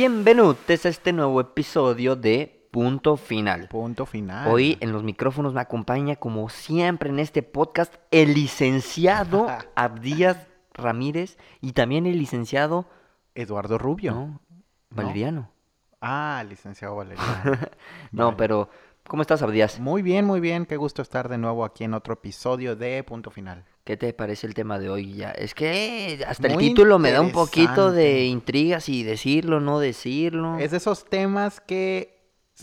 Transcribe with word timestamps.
Bienvenidos 0.00 0.86
a 0.86 0.88
este 0.88 1.12
nuevo 1.12 1.42
episodio 1.42 2.16
de 2.16 2.66
Punto 2.70 3.18
Final. 3.18 3.68
Punto 3.68 4.06
final. 4.06 4.48
Hoy 4.48 4.78
en 4.80 4.92
los 4.92 5.02
micrófonos 5.02 5.52
me 5.52 5.60
acompaña, 5.60 6.16
como 6.16 6.48
siempre 6.48 7.10
en 7.10 7.18
este 7.18 7.42
podcast, 7.42 7.96
el 8.10 8.32
licenciado 8.32 9.46
Abdías 9.74 10.46
Ramírez 10.72 11.36
y 11.60 11.72
también 11.72 12.06
el 12.06 12.16
licenciado 12.16 12.88
Eduardo 13.34 13.76
Rubio. 13.76 14.12
¿no? 14.12 14.40
Valeriano. 14.88 15.50
Ah, 16.00 16.42
licenciado 16.48 16.96
Valeriano. 16.96 17.58
No, 18.10 18.24
Vale. 18.24 18.36
pero 18.38 18.70
¿cómo 19.06 19.20
estás, 19.20 19.42
Abdías? 19.42 19.80
Muy 19.80 20.00
bien, 20.00 20.24
muy 20.24 20.40
bien. 20.40 20.64
Qué 20.64 20.78
gusto 20.78 21.02
estar 21.02 21.28
de 21.28 21.36
nuevo 21.36 21.62
aquí 21.62 21.84
en 21.84 21.92
otro 21.92 22.14
episodio 22.14 22.74
de 22.74 23.04
Punto 23.04 23.30
Final. 23.30 23.66
¿Qué 23.90 23.96
te 23.96 24.12
parece 24.12 24.46
el 24.46 24.54
tema 24.54 24.78
de 24.78 24.88
hoy 24.88 25.14
ya? 25.14 25.32
Es 25.32 25.52
que 25.52 26.22
hasta 26.24 26.46
el 26.46 26.56
título 26.58 27.00
me 27.00 27.10
da 27.10 27.20
un 27.22 27.32
poquito 27.32 27.90
de 27.90 28.24
intriga 28.26 28.78
si 28.78 29.02
decirlo, 29.02 29.58
no 29.58 29.80
decirlo. 29.80 30.58
Es 30.60 30.70
de 30.70 30.76
esos 30.76 31.06
temas 31.06 31.60
que 31.60 32.22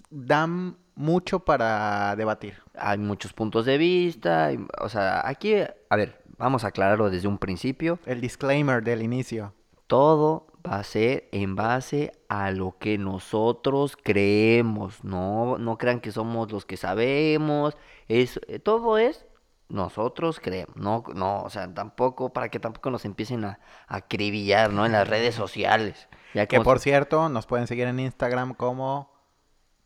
dan 0.09 0.77
mucho 0.95 1.41
para 1.41 2.15
debatir. 2.15 2.53
Hay 2.77 2.97
muchos 2.97 3.33
puntos 3.33 3.65
de 3.65 3.77
vista, 3.77 4.53
y- 4.53 4.65
o 4.79 4.87
sea, 4.87 5.21
aquí, 5.27 5.55
a 5.89 5.95
ver, 5.97 6.23
vamos 6.37 6.63
a 6.63 6.67
aclararlo 6.67 7.09
desde 7.09 7.27
un 7.27 7.39
principio. 7.39 7.99
El 8.05 8.21
disclaimer 8.21 8.81
del 8.81 9.01
inicio. 9.01 9.53
Todo 9.87 10.47
va 10.65 10.79
a 10.79 10.83
ser 10.85 11.27
en 11.33 11.57
base 11.57 12.13
a 12.29 12.51
lo 12.51 12.77
que 12.79 12.97
nosotros 12.97 13.97
creemos. 14.01 15.03
No, 15.03 15.57
no 15.57 15.77
crean 15.77 15.99
que 15.99 16.13
somos 16.13 16.49
los 16.53 16.65
que 16.65 16.77
sabemos. 16.77 17.75
Es, 18.07 18.39
todo 18.63 18.97
es 18.97 19.25
nosotros 19.69 20.39
creemos. 20.39 20.75
No, 20.75 21.03
no, 21.13 21.43
o 21.43 21.49
sea, 21.49 21.73
tampoco, 21.73 22.29
para 22.31 22.49
que 22.49 22.59
tampoco 22.59 22.89
nos 22.91 23.05
empiecen 23.05 23.43
a, 23.45 23.59
a 23.87 23.97
acribillar, 23.97 24.71
¿no? 24.71 24.85
En 24.85 24.91
las 24.93 25.07
redes 25.07 25.35
sociales. 25.35 26.07
Ya 26.33 26.45
Que 26.45 26.61
por 26.61 26.79
cierto, 26.79 27.29
nos 27.29 27.45
pueden 27.45 27.67
seguir 27.67 27.87
en 27.87 27.99
Instagram 27.99 28.53
como 28.53 29.11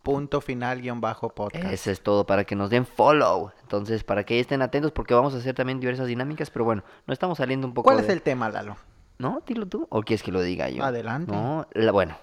punto 0.03 0.41
final 0.41 0.81
guion 0.81 0.99
bajo 1.01 1.29
podcast. 1.29 1.65
Eso 1.65 1.91
es 1.91 2.01
todo, 2.01 2.25
para 2.25 2.43
que 2.43 2.55
nos 2.55 2.69
den 2.69 2.85
follow. 2.85 3.51
Entonces, 3.61 4.03
para 4.03 4.23
que 4.23 4.39
estén 4.39 4.61
atentos, 4.61 4.91
porque 4.91 5.13
vamos 5.13 5.33
a 5.35 5.38
hacer 5.38 5.53
también 5.55 5.79
diversas 5.79 6.07
dinámicas, 6.07 6.49
pero 6.49 6.66
bueno, 6.66 6.83
no 7.05 7.13
estamos 7.13 7.38
saliendo 7.38 7.67
un 7.67 7.73
poco 7.73 7.85
¿Cuál 7.91 7.99
es 8.03 8.09
el 8.09 8.21
tema, 8.21 8.49
Lalo? 8.49 8.77
¿No? 9.19 9.41
Dilo 9.45 9.67
tú. 9.67 9.85
¿O 9.89 10.01
quieres 10.01 10.23
que 10.23 10.31
lo 10.31 10.41
diga 10.41 10.69
yo? 10.69 10.83
Adelante. 10.83 11.31
No, 11.31 11.67
la- 11.73 11.91
bueno, 11.91 12.17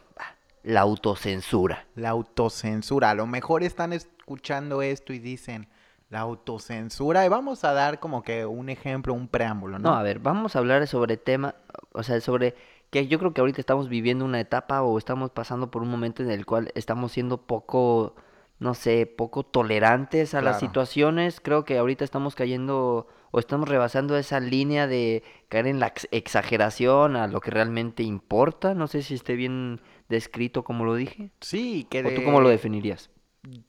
la 0.65 0.81
autocensura. 0.81 1.87
La 1.95 2.09
autocensura. 2.11 3.11
A 3.11 3.15
lo 3.15 3.27
mejor 3.27 3.62
están 3.62 3.93
escuchando 3.93 4.83
esto 4.83 5.12
y 5.12 5.20
dicen 5.20 5.69
la 6.11 6.20
autocensura. 6.20 7.25
Y 7.25 7.28
vamos 7.28 7.64
a 7.64 7.73
dar 7.73 8.01
como 8.01 8.23
que 8.23 8.47
un 8.47 8.69
ejemplo, 8.69 9.12
un 9.14 9.28
preámbulo, 9.28 9.78
¿no? 9.78 9.91
No, 9.91 9.97
a 9.97 10.03
ver, 10.03 10.19
vamos 10.20 10.56
a 10.56 10.61
hablar 10.61 10.87
sobre 10.87 11.17
tema, 11.17 11.55
o 11.92 12.03
sea, 12.03 12.20
sobre 12.20 12.55
que 12.91 13.06
yo 13.06 13.19
creo 13.19 13.34
que 13.34 13.41
ahorita 13.42 13.61
estamos 13.61 13.89
viviendo 13.89 14.25
una 14.25 14.41
etapa 14.41 14.83
o 14.83 14.97
estamos 14.97 15.31
pasando 15.31 15.70
por 15.70 15.83
un 15.83 15.91
momento 15.91 16.23
en 16.23 16.31
el 16.31 16.47
cual 16.47 16.70
estamos 16.75 17.12
siendo 17.12 17.42
poco, 17.42 18.15
no 18.59 18.73
sé, 18.73 19.06
poco 19.06 19.42
tolerantes 19.42 20.33
a 20.34 20.41
las 20.41 20.59
situaciones. 20.61 21.41
Creo 21.41 21.65
que 21.67 21.77
ahorita 21.77 22.05
estamos 22.05 22.34
cayendo 22.34 23.06
o 23.31 23.39
estamos 23.39 23.69
rebasando 23.69 24.17
esa 24.17 24.41
línea 24.41 24.87
de 24.87 25.22
caer 25.50 25.67
en 25.67 25.81
la 25.81 25.89
ex- 25.89 26.09
exageración 26.12 27.15
a 27.17 27.27
lo 27.27 27.41
que 27.43 27.50
realmente 27.50 28.03
importa. 28.03 28.72
No 28.72 28.87
sé 28.87 29.03
si 29.03 29.12
esté 29.12 29.34
bien 29.34 29.83
descrito 30.09 30.65
como 30.65 30.87
lo 30.87 30.95
dije. 30.95 31.31
Sí, 31.43 31.87
que 31.91 32.03
¿O 32.03 32.15
tú 32.15 32.25
cómo 32.25 32.41
lo 32.41 32.48
de- 32.48 32.55
definirías? 32.55 33.11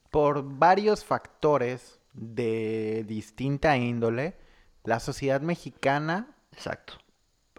por 0.09 0.43
varios 0.57 1.03
factores 1.05 1.98
de 2.13 3.05
distinta 3.07 3.77
índole, 3.77 4.35
la 4.83 4.99
sociedad 4.99 5.41
mexicana 5.41 6.35
Exacto. 6.51 6.93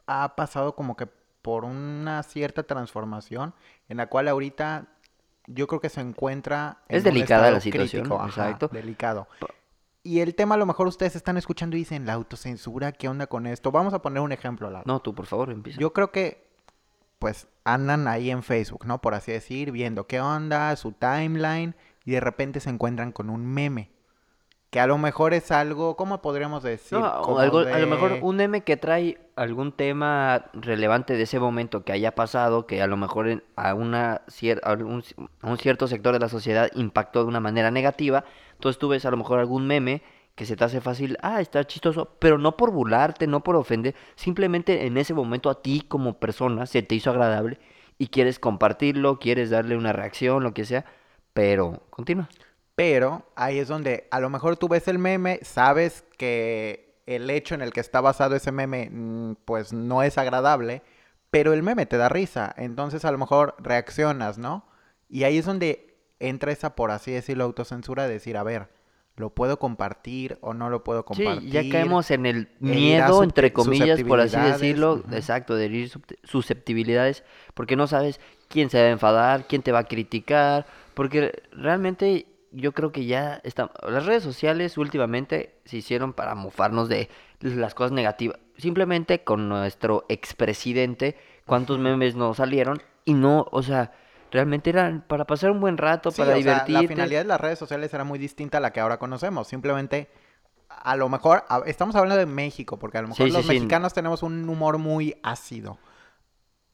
ha 0.06 0.36
pasado 0.36 0.74
como 0.74 0.96
que 0.96 1.06
por 1.42 1.64
una 1.64 2.22
cierta 2.22 2.62
transformación 2.64 3.54
en 3.88 3.96
la 3.96 4.08
cual 4.08 4.28
ahorita 4.28 4.88
yo 5.46 5.66
creo 5.66 5.80
que 5.80 5.88
se 5.88 6.00
encuentra 6.00 6.78
en 6.88 6.98
Es 6.98 7.04
delicada 7.04 7.50
la 7.50 7.60
situación, 7.60 8.02
crítico, 8.02 8.20
ajá, 8.20 8.26
exacto. 8.44 8.68
delicado. 8.68 9.28
Y 10.02 10.20
el 10.20 10.34
tema 10.34 10.54
a 10.54 10.58
lo 10.58 10.66
mejor 10.66 10.86
ustedes 10.86 11.16
están 11.16 11.36
escuchando 11.36 11.76
y 11.76 11.80
dicen, 11.80 12.06
la 12.06 12.14
autocensura, 12.14 12.92
¿qué 12.92 13.08
onda 13.08 13.26
con 13.26 13.46
esto? 13.46 13.70
Vamos 13.70 13.92
a 13.92 14.00
poner 14.00 14.22
un 14.22 14.32
ejemplo, 14.32 14.70
Lalo. 14.70 14.84
No, 14.86 15.00
tú 15.00 15.14
por 15.14 15.26
favor 15.26 15.50
empieza. 15.50 15.78
Yo 15.78 15.92
creo 15.92 16.10
que, 16.10 16.48
pues, 17.18 17.48
andan 17.64 18.08
ahí 18.08 18.30
en 18.30 18.42
Facebook, 18.42 18.86
¿no? 18.86 19.00
Por 19.02 19.14
así 19.14 19.32
decir, 19.32 19.72
viendo 19.72 20.06
qué 20.06 20.20
onda, 20.20 20.74
su 20.76 20.92
timeline, 20.92 21.74
y 22.04 22.12
de 22.12 22.20
repente 22.20 22.60
se 22.60 22.70
encuentran 22.70 23.12
con 23.12 23.28
un 23.28 23.46
meme. 23.46 23.90
Que 24.70 24.78
a 24.78 24.86
lo 24.86 24.98
mejor 24.98 25.34
es 25.34 25.50
algo, 25.50 25.96
¿cómo 25.96 26.22
podríamos 26.22 26.62
decir? 26.62 26.96
No, 26.96 27.22
Como 27.22 27.38
algo- 27.40 27.58
A 27.60 27.78
lo 27.80 27.86
mejor 27.88 28.18
un 28.22 28.36
meme 28.36 28.60
que 28.62 28.76
trae 28.76 29.18
algún 29.34 29.72
tema 29.72 30.44
relevante 30.52 31.14
de 31.16 31.24
ese 31.24 31.40
momento 31.40 31.82
que 31.82 31.90
haya 31.92 32.14
pasado, 32.14 32.66
que 32.68 32.80
a 32.80 32.86
lo 32.86 32.96
mejor 32.96 33.42
a, 33.56 33.74
una 33.74 34.22
cier- 34.28 34.60
a, 34.62 34.74
un, 34.74 35.02
a 35.42 35.50
un 35.50 35.58
cierto 35.58 35.88
sector 35.88 36.12
de 36.12 36.20
la 36.20 36.28
sociedad 36.28 36.70
impactó 36.74 37.22
de 37.22 37.28
una 37.28 37.40
manera 37.40 37.72
negativa. 37.72 38.24
Entonces 38.52 38.78
tú 38.78 38.88
ves 38.88 39.04
a 39.04 39.10
lo 39.10 39.16
mejor 39.16 39.40
algún 39.40 39.66
meme 39.66 40.02
que 40.36 40.46
se 40.46 40.54
te 40.56 40.62
hace 40.64 40.80
fácil, 40.80 41.18
ah, 41.20 41.40
está 41.40 41.64
chistoso, 41.66 42.16
pero 42.20 42.38
no 42.38 42.56
por 42.56 42.70
burlarte, 42.70 43.26
no 43.26 43.42
por 43.42 43.56
ofender, 43.56 43.94
simplemente 44.14 44.86
en 44.86 44.96
ese 44.96 45.12
momento 45.14 45.50
a 45.50 45.60
ti 45.62 45.82
como 45.86 46.14
persona 46.20 46.64
se 46.66 46.82
te 46.82 46.94
hizo 46.94 47.10
agradable 47.10 47.58
y 47.98 48.06
quieres 48.06 48.38
compartirlo, 48.38 49.18
quieres 49.18 49.50
darle 49.50 49.76
una 49.76 49.92
reacción, 49.92 50.42
lo 50.44 50.54
que 50.54 50.64
sea, 50.64 50.84
pero 51.34 51.82
continúa. 51.90 52.28
Pero 52.74 53.26
ahí 53.36 53.58
es 53.58 53.68
donde 53.68 54.08
a 54.10 54.20
lo 54.20 54.30
mejor 54.30 54.56
tú 54.56 54.68
ves 54.68 54.88
el 54.88 54.98
meme, 54.98 55.40
sabes 55.42 56.04
que 56.16 57.02
el 57.06 57.28
hecho 57.28 57.54
en 57.54 57.62
el 57.62 57.72
que 57.72 57.80
está 57.80 58.00
basado 58.00 58.36
ese 58.36 58.52
meme, 58.52 58.88
mm, 58.90 59.36
pues 59.44 59.72
no 59.72 60.02
es 60.02 60.16
agradable, 60.16 60.82
pero 61.30 61.52
el 61.52 61.62
meme 61.62 61.86
te 61.86 61.96
da 61.96 62.08
risa. 62.08 62.54
Entonces 62.56 63.04
a 63.04 63.12
lo 63.12 63.18
mejor 63.18 63.54
reaccionas, 63.58 64.38
¿no? 64.38 64.64
Y 65.08 65.24
ahí 65.24 65.38
es 65.38 65.44
donde 65.44 65.96
entra 66.20 66.52
esa, 66.52 66.76
por 66.76 66.90
así 66.90 67.10
decirlo, 67.10 67.44
autocensura 67.44 68.04
de 68.06 68.12
decir, 68.12 68.36
a 68.36 68.42
ver, 68.42 68.68
¿lo 69.16 69.30
puedo 69.30 69.58
compartir 69.58 70.38
o 70.40 70.54
no 70.54 70.70
lo 70.70 70.84
puedo 70.84 71.04
compartir? 71.04 71.42
Sí, 71.42 71.50
ya 71.50 71.68
caemos 71.68 72.10
en 72.10 72.26
el 72.26 72.48
miedo, 72.60 73.22
entre 73.22 73.52
comillas, 73.52 74.02
por 74.02 74.20
así 74.20 74.36
decirlo, 74.36 75.02
exacto, 75.12 75.56
de 75.56 75.66
herir 75.66 75.90
susceptibilidades, 76.22 77.24
porque 77.54 77.76
no 77.76 77.86
sabes 77.86 78.20
quién 78.48 78.70
se 78.70 78.80
va 78.80 78.88
a 78.88 78.90
enfadar, 78.90 79.46
quién 79.46 79.62
te 79.62 79.72
va 79.72 79.80
a 79.80 79.84
criticar, 79.84 80.66
porque 80.94 81.42
realmente 81.52 82.26
yo 82.52 82.72
creo 82.72 82.92
que 82.92 83.04
ya 83.06 83.40
está, 83.44 83.70
las 83.88 84.06
redes 84.06 84.22
sociales 84.22 84.76
últimamente 84.78 85.54
se 85.64 85.76
hicieron 85.78 86.12
para 86.12 86.34
mofarnos 86.34 86.88
de 86.88 87.08
las 87.40 87.74
cosas 87.74 87.92
negativas. 87.92 88.38
Simplemente 88.56 89.22
con 89.24 89.48
nuestro 89.48 90.04
expresidente, 90.08 91.16
cuántos 91.46 91.78
memes 91.78 92.14
nos 92.16 92.36
salieron 92.38 92.82
y 93.04 93.14
no, 93.14 93.46
o 93.50 93.62
sea, 93.62 93.92
realmente 94.30 94.70
eran 94.70 95.02
para 95.06 95.24
pasar 95.26 95.50
un 95.50 95.60
buen 95.60 95.78
rato, 95.78 96.10
Sí, 96.10 96.18
para 96.22 96.36
sea, 96.40 96.64
la 96.68 96.82
finalidad 96.88 97.20
de 97.20 97.28
las 97.28 97.40
redes 97.40 97.58
sociales 97.58 97.92
era 97.94 98.04
muy 98.04 98.18
distinta 98.18 98.58
a 98.58 98.60
la 98.60 98.72
que 98.72 98.80
ahora 98.80 98.98
conocemos. 98.98 99.48
Simplemente, 99.48 100.08
a 100.68 100.96
lo 100.96 101.08
mejor, 101.08 101.44
a- 101.48 101.62
estamos 101.66 101.94
hablando 101.96 102.16
de 102.16 102.26
México, 102.26 102.78
porque 102.78 102.98
a 102.98 103.02
lo 103.02 103.08
mejor 103.08 103.26
Sí, 103.28 103.32
los 103.32 103.42
sí. 103.42 103.48
mexicanos 103.48 103.92
tenemos 103.94 104.22
un 104.22 104.48
humor 104.48 104.78
muy 104.78 105.16
ácido. 105.22 105.78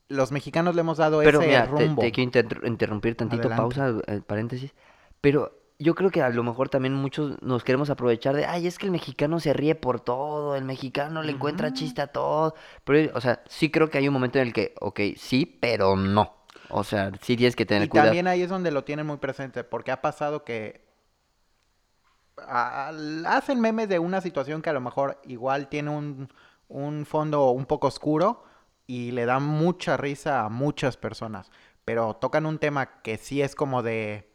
Los 0.09 0.31
mexicanos 0.33 0.75
le 0.75 0.81
hemos 0.83 0.99
dado 0.99 1.21
Pero 1.21 1.39
ese 1.41 1.49
mira, 1.49 1.65
te, 1.65 1.71
rumbo. 1.71 2.03
te 2.03 2.13
quiero 2.13 2.25
inter- 2.25 2.61
interrumpir 2.65 3.17
tantito, 3.17 3.49
Adelante. 3.49 3.77
pausa, 3.77 3.95
eh, 4.07 4.21
paréntesis. 4.25 4.73
Pero 5.21 5.59
yo 5.79 5.95
creo 5.95 6.11
que 6.11 6.23
a 6.23 6.31
lo 6.31 6.43
mejor 6.43 6.69
también 6.69 6.95
muchos 6.95 7.41
nos 7.43 7.65
queremos 7.65 7.91
aprovechar 7.91 8.35
de, 8.37 8.47
ay, 8.47 8.67
es 8.67 8.79
que 8.79 8.87
el 8.87 8.93
mexicano 8.93 9.41
se 9.41 9.53
ríe 9.53 9.75
por 9.75 10.01
todo, 10.01 10.57
el 10.57 10.65
mexicano 10.65 11.23
le 11.23 11.33
encuentra 11.33 11.73
chiste 11.73 12.03
a 12.03 12.07
todo. 12.09 12.55
Pero, 12.85 13.13
o 13.17 13.21
sea, 13.21 13.43
sí 13.49 13.71
creo 13.71 13.91
que 13.91 13.99
hay 13.99 14.09
un 14.09 14.15
momento 14.15 14.39
en 14.39 14.49
el 14.49 14.53
que, 14.55 14.75
ok, 14.81 15.01
sí, 15.17 15.59
pero 15.61 15.97
no. 15.97 16.35
O 16.69 16.83
sea, 16.85 17.13
sí 17.23 17.37
tienes 17.37 17.57
que 17.57 17.67
tener 17.67 17.83
Y 17.85 17.89
cuidado. 17.89 18.15
también 18.15 18.27
ahí 18.27 18.43
es 18.43 18.49
donde 18.51 18.71
lo 18.71 18.85
tienen 18.85 19.07
muy 19.07 19.19
presente, 19.19 19.63
porque 19.65 19.91
ha 19.93 20.01
pasado 20.03 20.45
que 20.45 20.85
a- 22.37 22.93
hacen 23.27 23.61
memes 23.61 23.89
de 23.89 23.99
una 23.99 24.21
situación 24.21 24.63
que 24.63 24.71
a 24.71 24.73
lo 24.73 24.81
mejor 24.81 25.19
igual 25.25 25.69
tiene 25.69 25.91
un, 25.91 26.29
un 26.69 27.07
fondo 27.07 27.51
un 27.51 27.67
poco 27.67 27.87
oscuro 27.89 28.45
y 28.87 29.11
le 29.13 29.25
da 29.27 29.41
mucha 29.41 29.97
risa 29.97 30.45
a 30.45 30.49
muchas 30.49 30.97
personas, 30.97 31.51
pero 31.85 32.15
tocan 32.15 32.47
un 32.47 32.59
tema 32.59 33.03
que 33.03 33.17
sí 33.17 33.43
es 33.43 33.55
como 33.55 33.83
de, 33.83 34.31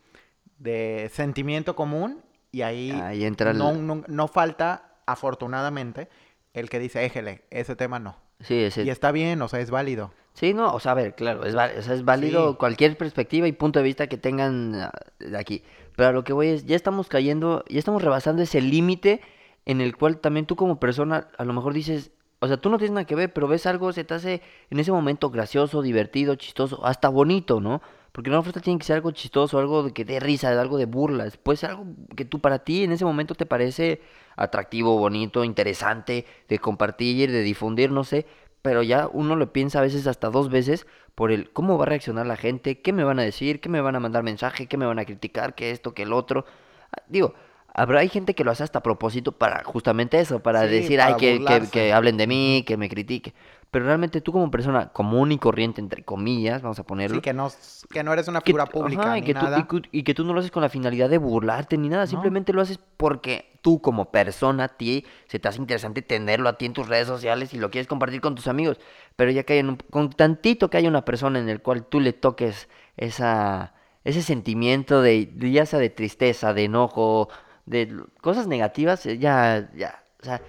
de 0.62 1.10
sentimiento 1.14 1.76
común 1.76 2.22
y 2.52 2.62
ahí 2.62 2.92
Ahí 2.92 3.24
entra 3.26 3.52
el- 3.52 3.58
no, 3.58 3.74
no, 3.74 4.04
no 4.08 4.28
falta, 4.28 4.96
afortunadamente, 5.06 6.10
el 6.54 6.70
que 6.70 6.80
dice, 6.80 7.06
éjele, 7.06 7.44
ese 7.50 7.76
tema 7.76 8.00
no. 8.00 8.18
Sí, 8.42 8.56
ese- 8.64 8.84
Y 8.84 8.90
está 8.90 9.12
bien, 9.12 9.42
o 9.42 9.48
sea, 9.48 9.60
es 9.60 9.72
válido. 9.72 10.12
Sí, 10.34 10.54
no, 10.54 10.74
o 10.74 10.80
sea, 10.80 10.94
a 10.94 10.96
ver, 10.96 11.16
claro, 11.16 11.46
es, 11.46 11.56
va- 11.56 11.70
o 11.78 11.82
sea, 11.82 11.94
es 11.94 12.04
válido 12.06 12.52
Sí. 12.52 12.58
cualquier 12.58 12.98
perspectiva 12.98 13.48
y 13.48 13.52
punto 13.52 13.80
de 13.80 13.84
vista 13.84 14.08
que 14.08 14.18
tengan 14.18 14.76
ah, 14.76 14.92
de 15.20 15.38
aquí. 15.38 15.64
Pero 15.96 16.10
a 16.10 16.12
lo 16.14 16.24
que 16.24 16.34
voy 16.34 16.48
es, 16.48 16.66
ya 16.66 16.76
estamos 16.76 17.08
cayendo, 17.08 17.64
ya 17.70 17.80
estamos 17.80 18.02
rebasando 18.02 18.42
ese 18.42 18.62
límite 18.62 19.22
en 19.66 19.82
el 19.82 19.96
cual 19.96 20.18
también 20.20 20.46
tú 20.46 20.56
como 20.56 20.80
persona 20.80 21.28
a 21.38 21.44
lo 21.46 21.54
mejor 21.54 21.74
dices, 21.74 22.12
o 22.40 22.48
sea, 22.48 22.58
tú 22.58 22.70
no 22.70 22.78
tienes 22.78 22.94
nada 22.94 23.06
que 23.06 23.16
ver, 23.16 23.32
pero 23.34 23.48
ves 23.48 23.66
algo, 23.68 23.92
se 23.94 24.04
te 24.04 24.14
hace 24.16 24.42
en 24.70 24.80
ese 24.80 24.92
momento 24.92 25.30
gracioso, 25.30 25.82
divertido, 25.82 26.36
chistoso, 26.36 26.84
hasta 26.86 27.10
bonito, 27.10 27.60
¿no? 27.62 27.82
Porque 28.12 28.30
no 28.30 28.44
fuerza 28.44 28.60
tiene 28.62 28.80
que 28.80 28.86
ser 28.86 28.98
algo 28.98 29.12
chistoso, 29.12 29.58
algo 29.60 29.84
de 29.84 29.94
que 29.94 30.06
dé 30.06 30.20
risa, 30.20 30.50
algo 30.60 30.78
de 30.78 30.86
burlas. 30.86 31.38
Puede 31.38 31.58
ser 31.58 31.72
algo 31.72 31.86
que 32.16 32.26
tú 32.26 32.40
para 32.40 32.60
ti 32.60 32.84
en 32.84 32.92
ese 32.92 33.06
momento 33.06 33.36
te 33.36 33.46
parece 33.46 34.02
atractivo, 34.36 34.98
bonito, 34.98 35.44
interesante, 35.44 36.26
de 36.50 36.60
compartir, 36.60 37.32
de 37.32 37.42
difundir, 37.42 37.92
no 37.92 38.04
sé. 38.04 38.26
pero 38.62 38.84
ya 38.84 39.08
uno 39.12 39.36
lo 39.36 39.52
piensa 39.54 39.80
a 39.80 39.82
veces 39.82 40.06
hasta 40.08 40.30
dos 40.30 40.50
veces 40.50 40.86
por 41.16 41.32
el 41.32 41.52
cómo 41.52 41.78
va 41.78 41.86
a 41.86 41.88
reaccionar 41.88 42.26
la 42.28 42.38
gente, 42.38 42.82
qué 42.82 42.94
me 42.94 43.04
van 43.04 43.20
a 43.20 43.24
decir, 43.24 43.60
qué 43.60 43.70
me 43.70 43.82
van 43.82 43.96
a 43.96 44.00
mandar 44.00 44.24
mensaje, 44.24 44.68
qué 44.68 44.78
me 44.78 44.86
van 44.86 45.00
a 45.00 45.06
criticar, 45.06 45.56
qué 45.56 45.72
esto, 45.72 45.94
qué 45.94 46.04
el 46.04 46.14
otro. 46.14 46.46
Ah, 46.92 47.02
Digo, 47.08 47.34
habrá 47.74 48.00
hay 48.02 48.10
gente 48.10 48.36
que 48.36 48.44
lo 48.44 48.52
hace 48.52 48.64
hasta 48.64 48.80
a 48.80 48.84
propósito 48.84 49.32
para 49.32 49.64
justamente 49.64 50.20
eso, 50.20 50.42
para 50.42 50.62
Sí, 50.62 50.68
decir, 50.68 51.02
para 51.02 51.16
ay, 51.16 51.16
que, 51.16 51.44
que, 51.44 51.70
que 51.70 51.94
hablen 51.94 52.18
de 52.18 52.28
mí, 52.28 52.64
que 52.68 52.78
me 52.78 52.90
critique. 52.90 53.34
Pero 53.72 53.86
realmente 53.86 54.20
tú 54.20 54.34
como 54.34 54.52
persona 54.52 54.90
común 54.92 55.32
y 55.32 55.38
corriente, 55.40 55.80
entre 55.80 56.04
comillas, 56.04 56.62
vamos 56.62 56.78
a 56.80 56.84
ponerlo, 56.84 57.16
Sí, 57.16 57.22
que 57.22 57.34
no, 57.34 57.50
que 57.90 58.04
no 58.04 58.12
eres 58.12 58.28
una 58.28 58.42
figura 58.42 58.66
pública 58.66 59.04
ajá, 59.04 59.18
y 59.18 59.22
que 59.22 59.34
tú- 59.34 59.82
y 59.92 60.00
y 60.00 60.04
que 60.04 60.14
tú 60.14 60.26
no 60.26 60.34
lo 60.34 60.40
haces 60.40 60.52
con 60.52 60.62
la 60.62 60.68
finalidad 60.70 61.10
de 61.10 61.18
burlarte 61.18 61.78
ni 61.78 61.88
nada, 61.88 62.04
No. 62.04 62.10
simplemente 62.10 62.52
lo 62.52 62.62
haces 62.62 62.80
porque 62.98 63.58
tú 63.62 63.82
como 63.82 64.12
persona, 64.12 64.66
a 64.66 64.68
ti, 64.68 65.06
se 65.28 65.40
te 65.40 65.48
hace 65.48 65.60
interesante 65.60 66.02
tenerlo 66.02 66.50
a 66.50 66.58
ti 66.58 66.66
en 66.66 66.74
tus 66.74 66.88
redes 66.90 67.08
sociales 67.08 67.54
y 67.54 67.58
lo 67.60 67.70
quieres 67.72 67.88
compartir 67.88 68.20
con 68.20 68.36
tus 68.36 68.48
amigos, 68.48 68.78
pero 69.16 69.32
ya 69.32 69.44
que 69.44 69.54
hay 69.54 69.60
un, 69.62 69.78
con 69.90 70.10
tantito 70.10 70.70
que 70.70 70.78
haya 70.78 70.90
una 70.90 71.06
persona 71.06 71.40
en 71.40 71.48
el 71.48 71.62
cual 71.62 71.86
tú 71.86 72.00
le 72.02 72.12
toques 72.12 72.68
esa, 72.98 73.74
ese 74.04 74.22
sentimiento 74.22 75.02
de, 75.02 75.32
ya 75.52 75.66
sea 75.66 75.80
de 75.80 75.90
tristeza, 75.90 76.54
de 76.54 76.66
enojo, 76.66 77.30
de 77.66 78.04
cosas 78.22 78.48
negativas, 78.48 79.06
eh, 79.06 79.18
ya, 79.18 79.70
ya, 79.76 80.04
o 80.22 80.26
sea, 80.26 80.42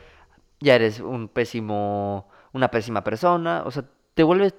ya 0.61 0.75
eres 0.75 1.01
un 1.01 1.29
pésimo, 1.29 2.29
una 2.53 2.71
pésima 2.71 3.03
persona, 3.03 3.63
o 3.65 3.71
sea, 3.71 3.85
te 4.15 4.23
vuelves 4.23 4.55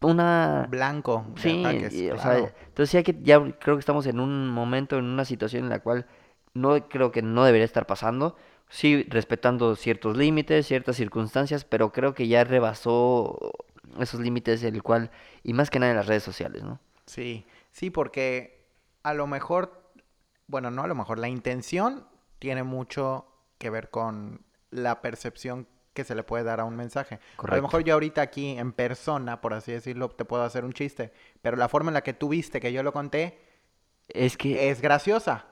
una... 0.00 0.66
Blanco 0.68 1.24
de 1.34 1.40
Sí, 1.40 1.60
ataques, 1.64 1.94
y, 1.94 2.10
o 2.10 2.16
claro. 2.16 2.46
sea, 2.46 2.54
entonces 2.66 2.92
ya 2.92 3.02
que 3.02 3.16
ya 3.22 3.38
creo 3.58 3.76
que 3.76 3.80
estamos 3.80 4.06
en 4.06 4.20
un 4.20 4.48
momento, 4.48 4.98
en 4.98 5.04
una 5.04 5.24
situación 5.24 5.64
en 5.64 5.70
la 5.70 5.80
cual 5.80 6.06
no 6.54 6.88
creo 6.88 7.12
que 7.12 7.22
no 7.22 7.44
debería 7.44 7.64
estar 7.64 7.86
pasando. 7.86 8.36
Sí, 8.68 9.04
respetando 9.08 9.76
ciertos 9.76 10.16
límites, 10.16 10.66
ciertas 10.66 10.96
circunstancias, 10.96 11.64
pero 11.64 11.92
creo 11.92 12.14
que 12.14 12.26
ya 12.26 12.42
rebasó 12.42 13.38
esos 14.00 14.20
límites 14.20 14.62
el 14.64 14.82
cual, 14.82 15.10
y 15.42 15.52
más 15.52 15.68
que 15.68 15.78
nada 15.78 15.92
en 15.92 15.98
las 15.98 16.06
redes 16.06 16.22
sociales, 16.22 16.62
¿no? 16.62 16.80
Sí, 17.04 17.44
sí, 17.70 17.90
porque 17.90 18.66
a 19.02 19.12
lo 19.12 19.26
mejor, 19.26 19.92
bueno, 20.46 20.70
no 20.70 20.82
a 20.82 20.86
lo 20.86 20.94
mejor, 20.94 21.18
la 21.18 21.28
intención 21.28 22.06
tiene 22.38 22.62
mucho 22.62 23.26
que 23.58 23.68
ver 23.68 23.90
con 23.90 24.40
la 24.70 25.02
percepción 25.02 25.68
que 25.94 26.04
se 26.04 26.14
le 26.14 26.22
puede 26.22 26.44
dar 26.44 26.60
a 26.60 26.64
un 26.64 26.76
mensaje. 26.76 27.16
A 27.16 27.18
lo 27.18 27.36
Correcto. 27.36 27.62
mejor 27.62 27.84
yo 27.84 27.94
ahorita 27.94 28.22
aquí 28.22 28.58
en 28.58 28.72
persona, 28.72 29.40
por 29.40 29.54
así 29.54 29.72
decirlo, 29.72 30.08
te 30.08 30.24
puedo 30.24 30.42
hacer 30.42 30.64
un 30.64 30.72
chiste, 30.72 31.12
pero 31.42 31.56
la 31.56 31.68
forma 31.68 31.90
en 31.90 31.94
la 31.94 32.02
que 32.02 32.12
tú 32.14 32.28
viste 32.28 32.60
que 32.60 32.72
yo 32.72 32.82
lo 32.82 32.92
conté 32.92 33.38
Es 34.08 34.36
que 34.36 34.70
es 34.70 34.80
graciosa. 34.80 35.46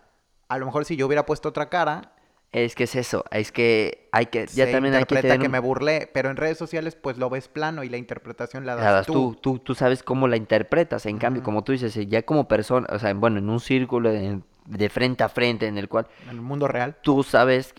A 0.48 0.58
lo 0.58 0.66
mejor 0.66 0.84
si 0.84 0.96
yo 0.96 1.06
hubiera 1.06 1.26
puesto 1.26 1.48
otra 1.48 1.68
cara, 1.68 2.14
es 2.52 2.74
que 2.74 2.84
es 2.84 2.96
eso, 2.96 3.24
es 3.30 3.52
que 3.52 4.08
hay 4.10 4.26
que 4.26 4.46
ya 4.48 4.66
se 4.66 4.72
también 4.72 4.94
hay 4.94 5.04
que 5.04 5.14
tener 5.22 5.38
que 5.38 5.48
me 5.48 5.60
burlé, 5.60 6.10
pero 6.12 6.30
en 6.30 6.36
redes 6.36 6.58
sociales 6.58 6.96
pues 6.96 7.16
lo 7.16 7.30
ves 7.30 7.46
plano 7.46 7.84
y 7.84 7.88
la 7.88 7.96
interpretación 7.96 8.66
la 8.66 8.74
das, 8.74 8.84
la 8.84 8.92
das 8.92 9.06
tú. 9.06 9.12
tú, 9.12 9.36
tú, 9.40 9.58
tú 9.60 9.74
sabes 9.76 10.02
cómo 10.02 10.26
la 10.26 10.36
interpretas. 10.36 11.06
En 11.06 11.18
cambio, 11.18 11.44
como 11.44 11.62
tú 11.62 11.70
dices, 11.70 11.96
eh, 11.96 12.08
ya 12.08 12.22
como 12.22 12.48
persona, 12.48 12.88
o 12.90 12.98
sea, 12.98 13.14
bueno, 13.14 13.38
en 13.38 13.48
un 13.48 13.60
círculo 13.60 14.10
de, 14.10 14.40
de 14.66 14.88
frente 14.88 15.24
a 15.24 15.28
frente 15.28 15.66
en 15.66 15.78
el 15.78 15.88
cual 15.88 16.06
En 16.24 16.30
el 16.30 16.40
mundo 16.40 16.68
real. 16.68 16.96
tú 17.02 17.22
sabes, 17.22 17.74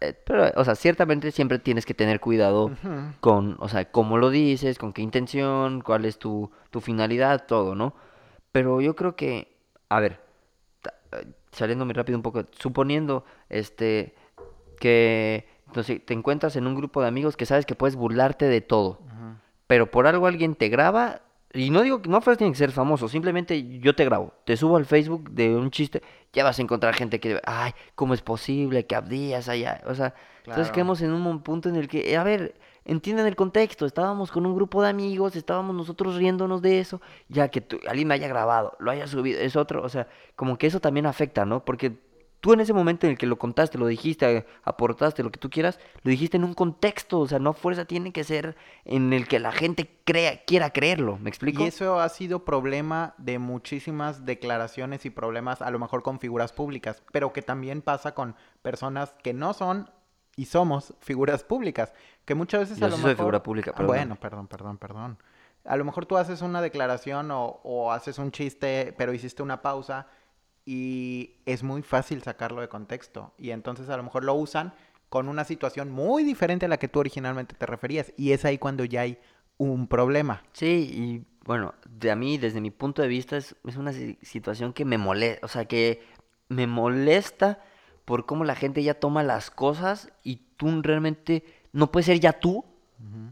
eh, 0.00 0.14
pero, 0.24 0.50
o 0.56 0.64
sea, 0.64 0.74
ciertamente 0.74 1.30
siempre 1.32 1.58
tienes 1.58 1.86
que 1.86 1.94
tener 1.94 2.20
cuidado 2.20 2.70
con, 3.20 3.56
o 3.60 3.68
sea, 3.68 3.90
cómo 3.90 4.18
lo 4.18 4.30
dices, 4.30 4.78
con 4.78 4.92
qué 4.92 5.02
intención, 5.02 5.82
cuál 5.82 6.04
es 6.04 6.18
tu, 6.18 6.50
tu 6.70 6.80
finalidad, 6.80 7.46
todo, 7.46 7.74
¿no? 7.74 7.94
Pero 8.52 8.80
yo 8.80 8.96
creo 8.96 9.16
que, 9.16 9.56
a 9.88 10.00
ver, 10.00 10.20
eh, 11.12 11.26
saliéndome 11.52 11.92
rápido 11.92 12.18
un 12.18 12.22
poco, 12.22 12.44
suponiendo, 12.52 13.24
este, 13.48 14.14
que, 14.78 15.46
no 15.74 15.82
sé, 15.82 16.00
te 16.00 16.14
encuentras 16.14 16.56
en 16.56 16.66
un 16.66 16.74
grupo 16.74 17.02
de 17.02 17.08
amigos 17.08 17.36
que 17.36 17.46
sabes 17.46 17.66
que 17.66 17.74
puedes 17.74 17.96
burlarte 17.96 18.46
de 18.46 18.60
todo, 18.60 19.00
pero 19.66 19.90
por 19.90 20.06
algo 20.06 20.26
alguien 20.26 20.56
te 20.56 20.68
graba, 20.68 21.20
y 21.52 21.70
no 21.70 21.82
digo 21.82 22.00
que 22.00 22.08
no 22.08 22.20
tiene 22.20 22.52
que 22.52 22.58
ser 22.58 22.70
famoso, 22.72 23.08
simplemente 23.08 23.78
yo 23.80 23.94
te 23.94 24.04
grabo, 24.04 24.32
te 24.44 24.56
subo 24.56 24.76
al 24.76 24.86
Facebook 24.86 25.30
de 25.30 25.56
un 25.56 25.70
chiste, 25.70 26.02
ya 26.32 26.44
vas 26.44 26.58
a 26.58 26.62
encontrar 26.62 26.94
gente 26.94 27.18
que, 27.18 27.40
ay, 27.44 27.72
¿cómo 27.94 28.14
es 28.14 28.22
posible 28.22 28.86
que 28.86 28.94
abdías 28.94 29.48
allá? 29.48 29.80
O 29.86 29.94
sea, 29.94 30.14
entonces 30.38 30.68
Claro. 30.68 30.72
quedamos 30.72 31.02
en 31.02 31.12
un 31.12 31.42
punto 31.42 31.68
en 31.68 31.76
el 31.76 31.88
que, 31.88 32.16
a 32.16 32.22
ver, 32.22 32.54
entiendan 32.84 33.26
el 33.26 33.36
contexto, 33.36 33.84
estábamos 33.84 34.30
con 34.30 34.46
un 34.46 34.54
grupo 34.54 34.82
de 34.82 34.88
amigos, 34.88 35.36
estábamos 35.36 35.74
nosotros 35.74 36.16
riéndonos 36.16 36.62
de 36.62 36.80
eso, 36.80 37.00
ya 37.28 37.48
que 37.48 37.60
tú- 37.60 37.78
alguien 37.88 38.08
me 38.08 38.14
haya 38.14 38.28
grabado, 38.28 38.76
lo 38.78 38.90
haya 38.90 39.06
subido, 39.06 39.40
es 39.40 39.56
otro, 39.56 39.82
o 39.82 39.88
sea, 39.88 40.06
como 40.36 40.56
que 40.56 40.66
eso 40.68 40.80
también 40.80 41.06
afecta, 41.06 41.44
¿no? 41.44 41.64
Porque 41.64 41.98
tú 42.40 42.52
en 42.52 42.60
ese 42.60 42.72
momento 42.72 43.06
en 43.06 43.12
el 43.12 43.18
que 43.18 43.26
lo 43.26 43.38
contaste, 43.38 43.78
lo 43.78 43.86
dijiste, 43.86 44.46
aportaste, 44.64 45.22
lo 45.22 45.30
que 45.30 45.38
tú 45.38 45.50
quieras, 45.50 45.78
lo 46.02 46.10
dijiste 46.10 46.36
en 46.36 46.44
un 46.44 46.54
contexto, 46.54 47.20
o 47.20 47.28
sea, 47.28 47.38
no 47.38 47.52
fuerza 47.52 47.84
tiene 47.84 48.12
que 48.12 48.24
ser 48.24 48.56
en 48.84 49.12
el 49.12 49.28
que 49.28 49.38
la 49.38 49.52
gente 49.52 49.98
crea, 50.04 50.42
quiera 50.44 50.70
creerlo, 50.70 51.18
¿me 51.18 51.28
explico? 51.28 51.62
Y 51.62 51.66
eso 51.66 52.00
ha 52.00 52.08
sido 52.08 52.44
problema 52.44 53.14
de 53.18 53.38
muchísimas 53.38 54.24
declaraciones 54.24 55.04
y 55.04 55.10
problemas, 55.10 55.62
a 55.62 55.70
lo 55.70 55.78
mejor 55.78 56.02
con 56.02 56.18
figuras 56.18 56.52
públicas, 56.52 57.02
pero 57.12 57.32
que 57.32 57.42
también 57.42 57.82
pasa 57.82 58.14
con 58.14 58.34
personas 58.62 59.14
que 59.22 59.34
no 59.34 59.52
son 59.52 59.90
y 60.36 60.46
somos 60.46 60.94
figuras 61.00 61.44
públicas, 61.44 61.92
que 62.24 62.34
muchas 62.34 62.60
veces 62.60 62.78
Yo 62.78 62.86
a 62.86 62.88
lo 62.88 62.96
sí 62.96 63.02
soy 63.02 63.10
mejor... 63.10 63.24
figura 63.24 63.42
pública, 63.42 63.72
perdóname. 63.72 63.98
Bueno, 63.98 64.16
perdón, 64.16 64.46
perdón, 64.48 64.78
perdón. 64.78 65.18
A 65.64 65.76
lo 65.76 65.84
mejor 65.84 66.06
tú 66.06 66.16
haces 66.16 66.40
una 66.40 66.62
declaración 66.62 67.30
o, 67.30 67.60
o 67.62 67.92
haces 67.92 68.18
un 68.18 68.32
chiste, 68.32 68.94
pero 68.96 69.12
hiciste 69.12 69.42
una 69.42 69.60
pausa 69.60 70.06
y 70.64 71.36
es 71.46 71.62
muy 71.62 71.82
fácil 71.82 72.22
sacarlo 72.22 72.60
de 72.60 72.68
contexto. 72.68 73.32
Y 73.38 73.50
entonces 73.50 73.88
a 73.88 73.96
lo 73.96 74.02
mejor 74.02 74.24
lo 74.24 74.34
usan 74.34 74.74
con 75.08 75.28
una 75.28 75.44
situación 75.44 75.90
muy 75.90 76.22
diferente 76.22 76.66
a 76.66 76.68
la 76.68 76.78
que 76.78 76.88
tú 76.88 77.00
originalmente 77.00 77.54
te 77.54 77.66
referías. 77.66 78.12
Y 78.16 78.32
es 78.32 78.44
ahí 78.44 78.58
cuando 78.58 78.84
ya 78.84 79.02
hay 79.02 79.18
un 79.58 79.88
problema. 79.88 80.42
Sí, 80.52 80.66
y 80.92 81.24
bueno, 81.44 81.74
de 81.88 82.10
a 82.10 82.16
mí, 82.16 82.38
desde 82.38 82.60
mi 82.60 82.70
punto 82.70 83.02
de 83.02 83.08
vista, 83.08 83.36
es, 83.36 83.56
es 83.66 83.76
una 83.76 83.92
si- 83.92 84.18
situación 84.22 84.72
que 84.72 84.84
me 84.84 84.98
molesta, 84.98 85.44
o 85.44 85.48
sea, 85.48 85.64
que 85.64 86.02
me 86.48 86.66
molesta 86.66 87.60
por 88.04 88.26
cómo 88.26 88.44
la 88.44 88.54
gente 88.54 88.82
ya 88.82 88.94
toma 88.94 89.22
las 89.22 89.50
cosas 89.50 90.12
y 90.22 90.36
tú 90.56 90.82
realmente 90.82 91.44
no 91.72 91.90
puedes 91.92 92.06
ser 92.06 92.20
ya 92.20 92.34
tú, 92.40 92.64